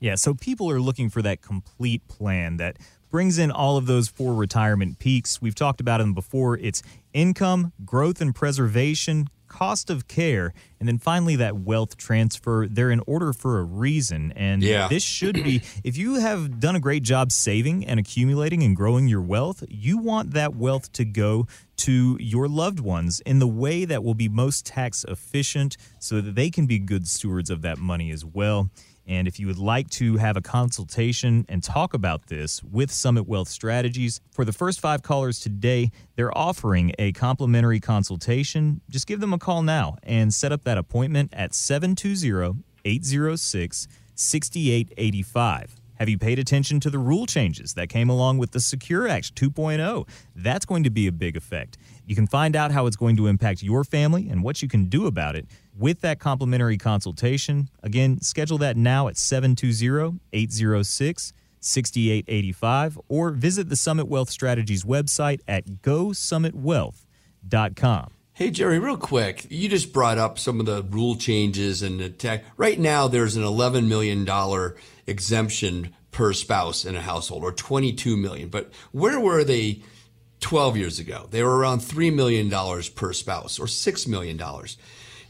Yeah, 0.00 0.14
so 0.14 0.34
people 0.34 0.70
are 0.70 0.80
looking 0.80 1.08
for 1.10 1.22
that 1.22 1.40
complete 1.42 2.06
plan 2.08 2.56
that 2.58 2.76
brings 3.10 3.38
in 3.38 3.50
all 3.50 3.76
of 3.76 3.86
those 3.86 4.08
four 4.08 4.34
retirement 4.34 4.98
peaks. 4.98 5.40
We've 5.40 5.54
talked 5.54 5.80
about 5.80 5.98
them 5.98 6.14
before. 6.14 6.56
It's 6.58 6.82
income, 7.12 7.72
growth 7.84 8.20
and 8.20 8.34
preservation, 8.34 9.28
cost 9.58 9.90
of 9.90 10.06
care, 10.06 10.52
and 10.78 10.88
then 10.88 10.98
finally 10.98 11.36
that 11.36 11.56
wealth 11.56 11.96
transfer. 11.96 12.66
They're 12.70 12.92
in 12.92 13.02
order 13.06 13.32
for 13.32 13.58
a 13.58 13.64
reason. 13.64 14.32
And 14.36 14.62
Yeah. 14.62 14.86
this 14.88 15.02
should 15.02 15.42
be, 15.42 15.62
if 15.84 15.96
you 15.96 16.14
have 16.20 16.60
done 16.60 16.76
a 16.76 16.80
great 16.80 17.02
job 17.02 17.32
saving 17.32 17.84
and 17.84 17.98
accumulating 17.98 18.62
and 18.62 18.76
growing 18.76 19.08
your 19.08 19.22
wealth, 19.22 19.64
you 19.68 19.98
want 19.98 20.32
that 20.34 20.54
wealth 20.54 20.92
to 20.92 21.04
go 21.04 21.46
to 21.78 22.16
your 22.20 22.46
loved 22.48 22.80
ones 22.80 23.20
in 23.26 23.38
the 23.40 23.48
way 23.48 23.84
that 23.84 24.04
will 24.04 24.14
be 24.14 24.28
most 24.28 24.64
tax 24.66 25.04
efficient 25.08 25.76
so 25.98 26.20
that 26.20 26.34
they 26.34 26.50
can 26.50 26.66
be 26.66 26.78
good 26.78 27.06
stewards 27.08 27.50
of 27.50 27.62
that 27.62 27.78
money 27.78 28.10
as 28.12 28.24
well. 28.24 28.70
And 29.08 29.26
if 29.26 29.40
you 29.40 29.46
would 29.46 29.58
like 29.58 29.88
to 29.92 30.18
have 30.18 30.36
a 30.36 30.42
consultation 30.42 31.46
and 31.48 31.64
talk 31.64 31.94
about 31.94 32.26
this 32.26 32.62
with 32.62 32.92
Summit 32.92 33.26
Wealth 33.26 33.48
Strategies, 33.48 34.20
for 34.30 34.44
the 34.44 34.52
first 34.52 34.80
five 34.80 35.02
callers 35.02 35.40
today, 35.40 35.90
they're 36.14 36.36
offering 36.36 36.92
a 36.98 37.12
complimentary 37.12 37.80
consultation. 37.80 38.82
Just 38.90 39.06
give 39.06 39.20
them 39.20 39.32
a 39.32 39.38
call 39.38 39.62
now 39.62 39.96
and 40.02 40.32
set 40.32 40.52
up 40.52 40.64
that 40.64 40.76
appointment 40.76 41.32
at 41.32 41.54
720 41.54 42.62
806 42.84 43.88
6885. 44.14 45.76
Have 45.98 46.08
you 46.08 46.18
paid 46.18 46.38
attention 46.38 46.78
to 46.80 46.90
the 46.90 46.98
rule 46.98 47.26
changes 47.26 47.74
that 47.74 47.88
came 47.88 48.08
along 48.08 48.38
with 48.38 48.52
the 48.52 48.60
Secure 48.60 49.08
Act 49.08 49.34
2.0? 49.34 50.06
That's 50.36 50.64
going 50.64 50.84
to 50.84 50.90
be 50.90 51.08
a 51.08 51.12
big 51.12 51.36
effect. 51.36 51.76
You 52.06 52.14
can 52.14 52.28
find 52.28 52.54
out 52.54 52.70
how 52.70 52.86
it's 52.86 52.94
going 52.94 53.16
to 53.16 53.26
impact 53.26 53.64
your 53.64 53.82
family 53.82 54.28
and 54.28 54.44
what 54.44 54.62
you 54.62 54.68
can 54.68 54.84
do 54.84 55.06
about 55.06 55.34
it 55.34 55.46
with 55.78 56.00
that 56.00 56.18
complimentary 56.18 56.76
consultation. 56.76 57.68
Again, 57.82 58.20
schedule 58.20 58.58
that 58.58 58.76
now 58.76 59.08
at 59.08 59.16
720 59.16 60.20
806 60.32 61.32
6885 61.60 63.00
or 63.08 63.30
visit 63.30 63.68
the 63.68 63.76
Summit 63.76 64.06
Wealth 64.08 64.30
Strategies 64.30 64.84
website 64.84 65.40
at 65.48 65.66
gosummitwealth.com. 65.82 68.10
Hey, 68.38 68.50
Jerry, 68.50 68.78
real 68.78 68.96
quick. 68.96 69.48
You 69.50 69.68
just 69.68 69.92
brought 69.92 70.16
up 70.16 70.38
some 70.38 70.60
of 70.60 70.66
the 70.66 70.84
rule 70.84 71.16
changes 71.16 71.82
and 71.82 71.98
the 71.98 72.08
tech. 72.08 72.44
Right 72.56 72.78
now, 72.78 73.08
there's 73.08 73.34
an 73.34 73.42
$11 73.42 73.88
million 73.88 74.24
exemption 75.08 75.92
per 76.12 76.32
spouse 76.32 76.84
in 76.84 76.94
a 76.94 77.00
household 77.00 77.42
or 77.42 77.50
22 77.50 78.16
million. 78.16 78.48
But 78.48 78.70
where 78.92 79.18
were 79.18 79.42
they 79.42 79.82
12 80.38 80.76
years 80.76 81.00
ago? 81.00 81.26
They 81.30 81.42
were 81.42 81.56
around 81.56 81.80
$3 81.80 82.14
million 82.14 82.48
per 82.94 83.12
spouse 83.12 83.58
or 83.58 83.66
$6 83.66 84.06
million. 84.06 84.40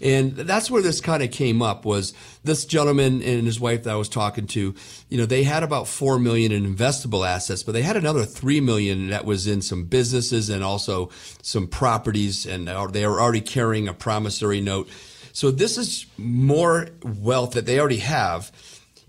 And 0.00 0.32
that's 0.32 0.70
where 0.70 0.82
this 0.82 1.00
kind 1.00 1.22
of 1.22 1.30
came 1.30 1.60
up 1.60 1.84
was 1.84 2.14
this 2.44 2.64
gentleman 2.64 3.22
and 3.22 3.46
his 3.46 3.58
wife 3.58 3.82
that 3.82 3.92
I 3.92 3.96
was 3.96 4.08
talking 4.08 4.46
to, 4.48 4.74
you 5.08 5.18
know, 5.18 5.26
they 5.26 5.42
had 5.42 5.62
about 5.62 5.88
4 5.88 6.18
million 6.18 6.52
in 6.52 6.72
investable 6.72 7.26
assets, 7.26 7.62
but 7.62 7.72
they 7.72 7.82
had 7.82 7.96
another 7.96 8.24
3 8.24 8.60
million 8.60 9.10
that 9.10 9.24
was 9.24 9.46
in 9.46 9.60
some 9.60 9.84
businesses 9.84 10.50
and 10.50 10.62
also 10.62 11.10
some 11.42 11.66
properties 11.66 12.46
and 12.46 12.68
they 12.68 13.06
were 13.06 13.20
already 13.20 13.40
carrying 13.40 13.88
a 13.88 13.94
promissory 13.94 14.60
note. 14.60 14.88
So 15.32 15.50
this 15.50 15.78
is 15.78 16.06
more 16.16 16.88
wealth 17.02 17.52
that 17.52 17.66
they 17.66 17.80
already 17.80 17.98
have 17.98 18.52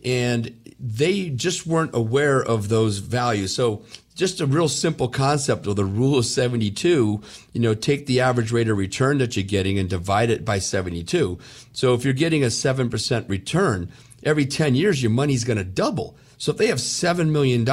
and 0.03 0.55
they 0.79 1.29
just 1.29 1.67
weren't 1.67 1.93
aware 1.93 2.41
of 2.41 2.69
those 2.69 2.99
values. 2.99 3.53
So 3.53 3.83
just 4.19 4.41
a 4.41 4.45
real 4.45 4.67
simple 4.67 5.07
concept 5.07 5.65
of 5.65 5.77
the 5.77 5.85
rule 5.85 6.17
of 6.17 6.25
72, 6.25 7.21
you 7.53 7.61
know, 7.61 7.73
take 7.73 8.05
the 8.05 8.19
average 8.19 8.51
rate 8.51 8.67
of 8.67 8.77
return 8.77 9.17
that 9.19 9.37
you're 9.37 9.45
getting 9.45 9.79
and 9.79 9.89
divide 9.89 10.29
it 10.29 10.43
by 10.43 10.59
72. 10.59 11.39
So 11.71 11.93
if 11.93 12.03
you're 12.03 12.13
getting 12.13 12.43
a 12.43 12.47
7% 12.47 13.29
return, 13.29 13.89
every 14.21 14.45
10 14.45 14.75
years, 14.75 15.01
your 15.01 15.09
money's 15.09 15.45
going 15.45 15.57
to 15.57 15.63
double. 15.63 16.17
So 16.37 16.51
if 16.51 16.57
they 16.57 16.67
have 16.67 16.79
$7 16.79 17.29
million, 17.29 17.65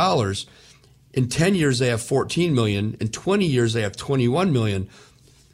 in 1.13 1.29
10 1.29 1.55
years, 1.57 1.81
they 1.81 1.89
have 1.89 2.01
14 2.01 2.55
million. 2.55 2.97
In 3.01 3.09
20 3.09 3.45
years, 3.45 3.73
they 3.73 3.83
have 3.83 3.97
21 3.97 4.53
million. 4.53 4.89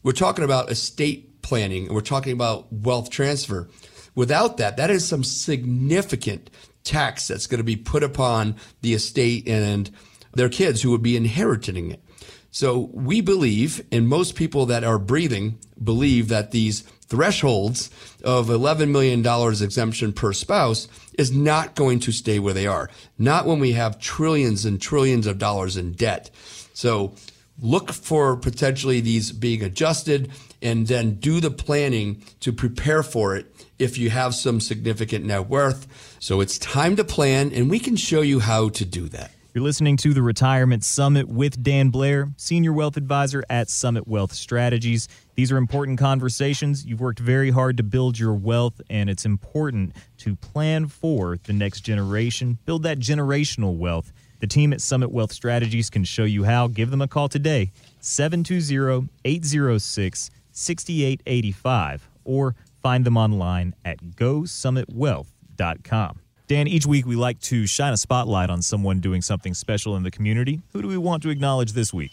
We're 0.02 0.12
talking 0.12 0.44
about 0.44 0.70
estate 0.70 1.40
planning 1.40 1.86
and 1.86 1.94
we're 1.94 2.02
talking 2.02 2.34
about 2.34 2.70
wealth 2.70 3.08
transfer. 3.08 3.70
Without 4.14 4.58
that, 4.58 4.76
that 4.76 4.90
is 4.90 5.08
some 5.08 5.24
significant 5.24 6.50
tax 6.84 7.28
that's 7.28 7.46
going 7.46 7.60
to 7.60 7.64
be 7.64 7.76
put 7.76 8.02
upon 8.02 8.56
the 8.82 8.92
estate 8.92 9.48
and 9.48 9.90
their 10.34 10.48
kids 10.48 10.82
who 10.82 10.90
would 10.90 11.02
be 11.02 11.16
inheriting 11.16 11.90
it. 11.90 12.02
So 12.50 12.90
we 12.92 13.22
believe, 13.22 13.82
and 13.90 14.06
most 14.06 14.34
people 14.34 14.66
that 14.66 14.84
are 14.84 14.98
breathing 14.98 15.58
believe 15.82 16.28
that 16.28 16.50
these 16.50 16.82
thresholds 17.12 17.90
of 18.22 18.48
$11 18.48 18.90
million 18.90 19.26
exemption 19.62 20.12
per 20.12 20.32
spouse 20.34 20.86
is 21.18 21.32
not 21.32 21.74
going 21.74 21.98
to 22.00 22.12
stay 22.12 22.38
where 22.38 22.54
they 22.54 22.66
are. 22.66 22.90
Not 23.18 23.46
when 23.46 23.58
we 23.58 23.72
have 23.72 23.98
trillions 23.98 24.64
and 24.66 24.80
trillions 24.80 25.26
of 25.26 25.38
dollars 25.38 25.76
in 25.78 25.92
debt. 25.92 26.30
So 26.74 27.14
look 27.60 27.90
for 27.90 28.36
potentially 28.36 29.00
these 29.00 29.32
being 29.32 29.62
adjusted 29.62 30.30
and 30.60 30.86
then 30.86 31.14
do 31.14 31.40
the 31.40 31.50
planning 31.50 32.22
to 32.40 32.52
prepare 32.52 33.02
for 33.02 33.34
it 33.34 33.46
if 33.78 33.98
you 33.98 34.10
have 34.10 34.34
some 34.34 34.60
significant 34.60 35.24
net 35.24 35.48
worth. 35.48 36.16
So 36.18 36.40
it's 36.40 36.58
time 36.58 36.96
to 36.96 37.04
plan 37.04 37.50
and 37.52 37.70
we 37.70 37.78
can 37.78 37.96
show 37.96 38.20
you 38.20 38.40
how 38.40 38.68
to 38.70 38.84
do 38.84 39.08
that. 39.08 39.32
You're 39.54 39.64
listening 39.64 39.98
to 39.98 40.14
the 40.14 40.22
Retirement 40.22 40.82
Summit 40.82 41.28
with 41.28 41.62
Dan 41.62 41.90
Blair, 41.90 42.32
Senior 42.38 42.72
Wealth 42.72 42.96
Advisor 42.96 43.44
at 43.50 43.68
Summit 43.68 44.08
Wealth 44.08 44.32
Strategies. 44.32 45.08
These 45.34 45.52
are 45.52 45.58
important 45.58 45.98
conversations. 45.98 46.86
You've 46.86 47.02
worked 47.02 47.18
very 47.18 47.50
hard 47.50 47.76
to 47.76 47.82
build 47.82 48.18
your 48.18 48.32
wealth, 48.32 48.80
and 48.88 49.10
it's 49.10 49.26
important 49.26 49.94
to 50.20 50.36
plan 50.36 50.86
for 50.86 51.36
the 51.44 51.52
next 51.52 51.82
generation, 51.82 52.56
build 52.64 52.82
that 52.84 52.98
generational 52.98 53.76
wealth. 53.76 54.10
The 54.40 54.46
team 54.46 54.72
at 54.72 54.80
Summit 54.80 55.12
Wealth 55.12 55.32
Strategies 55.32 55.90
can 55.90 56.04
show 56.04 56.24
you 56.24 56.44
how. 56.44 56.68
Give 56.68 56.90
them 56.90 57.02
a 57.02 57.08
call 57.08 57.28
today, 57.28 57.72
720 58.00 59.10
806 59.26 60.30
6885, 60.52 62.08
or 62.24 62.54
find 62.80 63.04
them 63.04 63.18
online 63.18 63.74
at 63.84 64.02
gosummitwealth.com. 64.02 66.21
Dan, 66.52 66.68
each 66.68 66.84
week 66.84 67.06
we 67.06 67.16
like 67.16 67.40
to 67.40 67.66
shine 67.66 67.94
a 67.94 67.96
spotlight 67.96 68.50
on 68.50 68.60
someone 68.60 69.00
doing 69.00 69.22
something 69.22 69.54
special 69.54 69.96
in 69.96 70.02
the 70.02 70.10
community. 70.10 70.60
Who 70.74 70.82
do 70.82 70.88
we 70.88 70.98
want 70.98 71.22
to 71.22 71.30
acknowledge 71.30 71.72
this 71.72 71.94
week? 71.94 72.12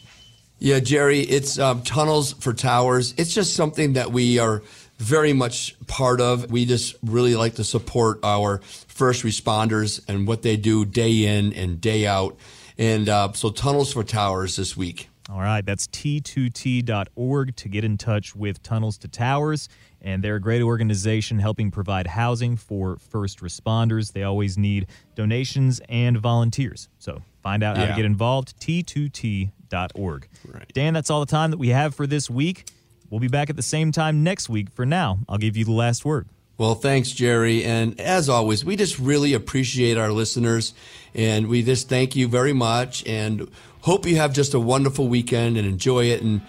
Yeah, 0.60 0.80
Jerry, 0.80 1.20
it's 1.20 1.60
um, 1.60 1.82
Tunnels 1.84 2.32
for 2.32 2.54
Towers. 2.54 3.14
It's 3.18 3.34
just 3.34 3.54
something 3.54 3.94
that 3.94 4.14
we 4.14 4.40
are 4.40 4.64
very 4.98 5.34
much 5.34 5.76
part 5.88 6.22
of. 6.22 6.50
We 6.50 6.64
just 6.64 6.96
really 7.04 7.36
like 7.36 7.56
to 7.56 7.66
support 7.66 8.20
our 8.24 8.60
first 8.88 9.26
responders 9.26 10.02
and 10.08 10.26
what 10.26 10.42
they 10.42 10.56
do 10.56 10.86
day 10.86 11.26
in 11.26 11.52
and 11.52 11.82
day 11.82 12.08
out. 12.08 12.38
And 12.78 13.10
uh, 13.10 13.34
so, 13.34 13.50
Tunnels 13.50 13.92
for 13.92 14.06
Towers 14.06 14.56
this 14.56 14.78
week. 14.78 15.10
All 15.30 15.42
right, 15.42 15.66
that's 15.66 15.86
t2t.org 15.88 17.56
to 17.58 17.68
get 17.68 17.84
in 17.84 17.98
touch 17.98 18.38
with 18.38 18.64
Tunnels 18.64 18.98
to 19.00 19.10
Towers 19.10 19.68
and 20.02 20.24
they're 20.24 20.36
a 20.36 20.42
great 20.42 20.62
organization 20.62 21.40
helping 21.40 21.72
provide 21.72 22.08
housing 22.08 22.56
for 22.56 22.98
first 22.98 23.40
responders. 23.40 24.14
They 24.14 24.24
always 24.24 24.58
need 24.58 24.88
donations 25.16 25.82
and 25.90 26.18
volunteers. 26.18 26.90
So 27.00 27.22
find 27.44 27.64
out 27.64 27.78
how 27.78 27.86
to 27.86 27.96
get 27.96 28.06
involved, 28.06 28.60
t2t.org. 28.60 30.28
Right. 30.46 30.72
Dan, 30.74 30.94
that's 30.94 31.10
all 31.10 31.20
the 31.20 31.26
time 31.26 31.52
that 31.52 31.58
we 31.58 31.70
have 31.70 31.96
for 31.96 32.08
this 32.08 32.30
week. 32.30 32.70
We'll 33.10 33.20
be 33.20 33.28
back 33.28 33.50
at 33.50 33.56
the 33.56 33.64
same 33.64 33.92
time 33.92 34.24
next 34.24 34.50
week. 34.50 34.70
For 34.70 34.86
now, 34.86 35.20
I'll 35.28 35.38
give 35.38 35.58
you 35.58 35.66
the 35.66 35.72
last 35.72 36.06
word. 36.06 36.28
Well, 36.60 36.76
thanks, 36.76 37.12
Jerry. 37.12 37.64
And 37.64 38.00
as 38.02 38.28
always, 38.28 38.66
we 38.66 38.76
just 38.76 39.00
really 39.00 39.34
appreciate 39.34 39.98
our 39.98 40.12
listeners 40.12 40.74
and 41.16 41.48
we 41.48 41.64
just 41.64 41.88
thank 41.88 42.18
you 42.18 42.28
very 42.28 42.52
much 42.52 43.06
and 43.08 43.50
hope 43.82 44.06
you 44.06 44.18
have 44.18 44.34
just 44.34 44.54
a 44.54 44.60
wonderful 44.60 45.08
weekend 45.08 45.58
and 45.58 45.66
enjoy 45.66 46.06
it. 46.06 46.22
And 46.22 46.42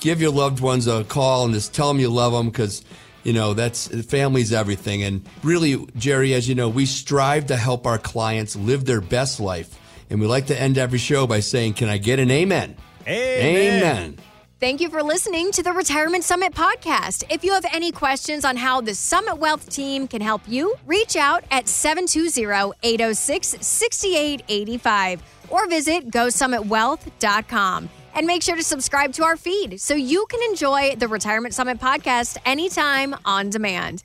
give 0.00 0.20
your 0.20 0.32
loved 0.32 0.60
ones 0.60 0.86
a 0.86 1.04
call 1.04 1.44
and 1.44 1.54
just 1.54 1.74
tell 1.74 1.88
them 1.88 2.00
you 2.00 2.08
love 2.08 2.32
them 2.32 2.50
because 2.50 2.84
you 3.22 3.32
know 3.32 3.54
that's 3.54 3.88
family's 4.04 4.52
everything 4.52 5.02
and 5.02 5.26
really 5.42 5.84
jerry 5.96 6.34
as 6.34 6.48
you 6.48 6.54
know 6.54 6.68
we 6.68 6.86
strive 6.86 7.46
to 7.46 7.56
help 7.56 7.86
our 7.86 7.98
clients 7.98 8.54
live 8.54 8.84
their 8.84 9.00
best 9.00 9.40
life 9.40 9.78
and 10.10 10.20
we 10.20 10.26
like 10.26 10.46
to 10.46 10.60
end 10.60 10.78
every 10.78 10.98
show 10.98 11.26
by 11.26 11.40
saying 11.40 11.72
can 11.72 11.88
i 11.88 11.98
get 11.98 12.18
an 12.18 12.30
amen 12.30 12.76
amen, 13.06 13.82
amen. 13.82 14.18
Thank 14.60 14.80
you 14.80 14.88
for 14.88 15.02
listening 15.02 15.50
to 15.52 15.62
the 15.62 15.74
Retirement 15.74 16.24
Summit 16.24 16.54
podcast. 16.54 17.24
If 17.28 17.44
you 17.44 17.52
have 17.52 17.66
any 17.70 17.92
questions 17.92 18.46
on 18.46 18.56
how 18.56 18.80
the 18.80 18.94
Summit 18.94 19.36
Wealth 19.36 19.68
team 19.68 20.08
can 20.08 20.22
help 20.22 20.40
you, 20.46 20.74
reach 20.86 21.16
out 21.16 21.44
at 21.50 21.68
720 21.68 22.72
806 22.82 23.56
6885 23.60 25.22
or 25.50 25.68
visit 25.68 26.08
GoSummitWealth.com. 26.08 27.90
And 28.14 28.26
make 28.26 28.42
sure 28.42 28.56
to 28.56 28.62
subscribe 28.62 29.12
to 29.14 29.24
our 29.24 29.36
feed 29.36 29.80
so 29.80 29.94
you 29.94 30.26
can 30.30 30.40
enjoy 30.50 30.94
the 30.96 31.08
Retirement 31.08 31.54
Summit 31.54 31.80
podcast 31.80 32.36
anytime 32.44 33.14
on 33.24 33.50
demand. 33.50 34.04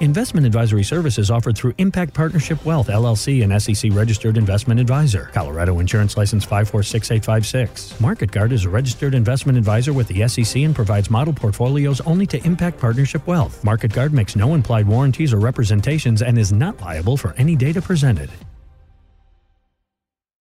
Investment 0.00 0.46
advisory 0.46 0.82
services 0.82 1.30
offered 1.30 1.56
through 1.56 1.72
Impact 1.78 2.12
Partnership 2.12 2.62
Wealth, 2.66 2.88
LLC, 2.88 3.42
an 3.42 3.58
SEC 3.58 3.90
registered 3.94 4.36
investment 4.36 4.78
advisor. 4.78 5.30
Colorado 5.32 5.78
Insurance 5.78 6.18
License 6.18 6.44
546856. 6.44 7.94
MarketGuard 7.94 8.52
is 8.52 8.66
a 8.66 8.68
registered 8.68 9.14
investment 9.14 9.56
advisor 9.56 9.94
with 9.94 10.06
the 10.08 10.28
SEC 10.28 10.62
and 10.64 10.74
provides 10.74 11.08
model 11.08 11.32
portfolios 11.32 12.02
only 12.02 12.26
to 12.26 12.44
Impact 12.44 12.78
Partnership 12.78 13.26
Wealth. 13.26 13.62
MarketGuard 13.62 14.12
makes 14.12 14.36
no 14.36 14.52
implied 14.52 14.86
warranties 14.86 15.32
or 15.32 15.38
representations 15.38 16.20
and 16.20 16.36
is 16.36 16.52
not 16.52 16.78
liable 16.82 17.16
for 17.16 17.32
any 17.38 17.56
data 17.56 17.80
presented. 17.80 18.28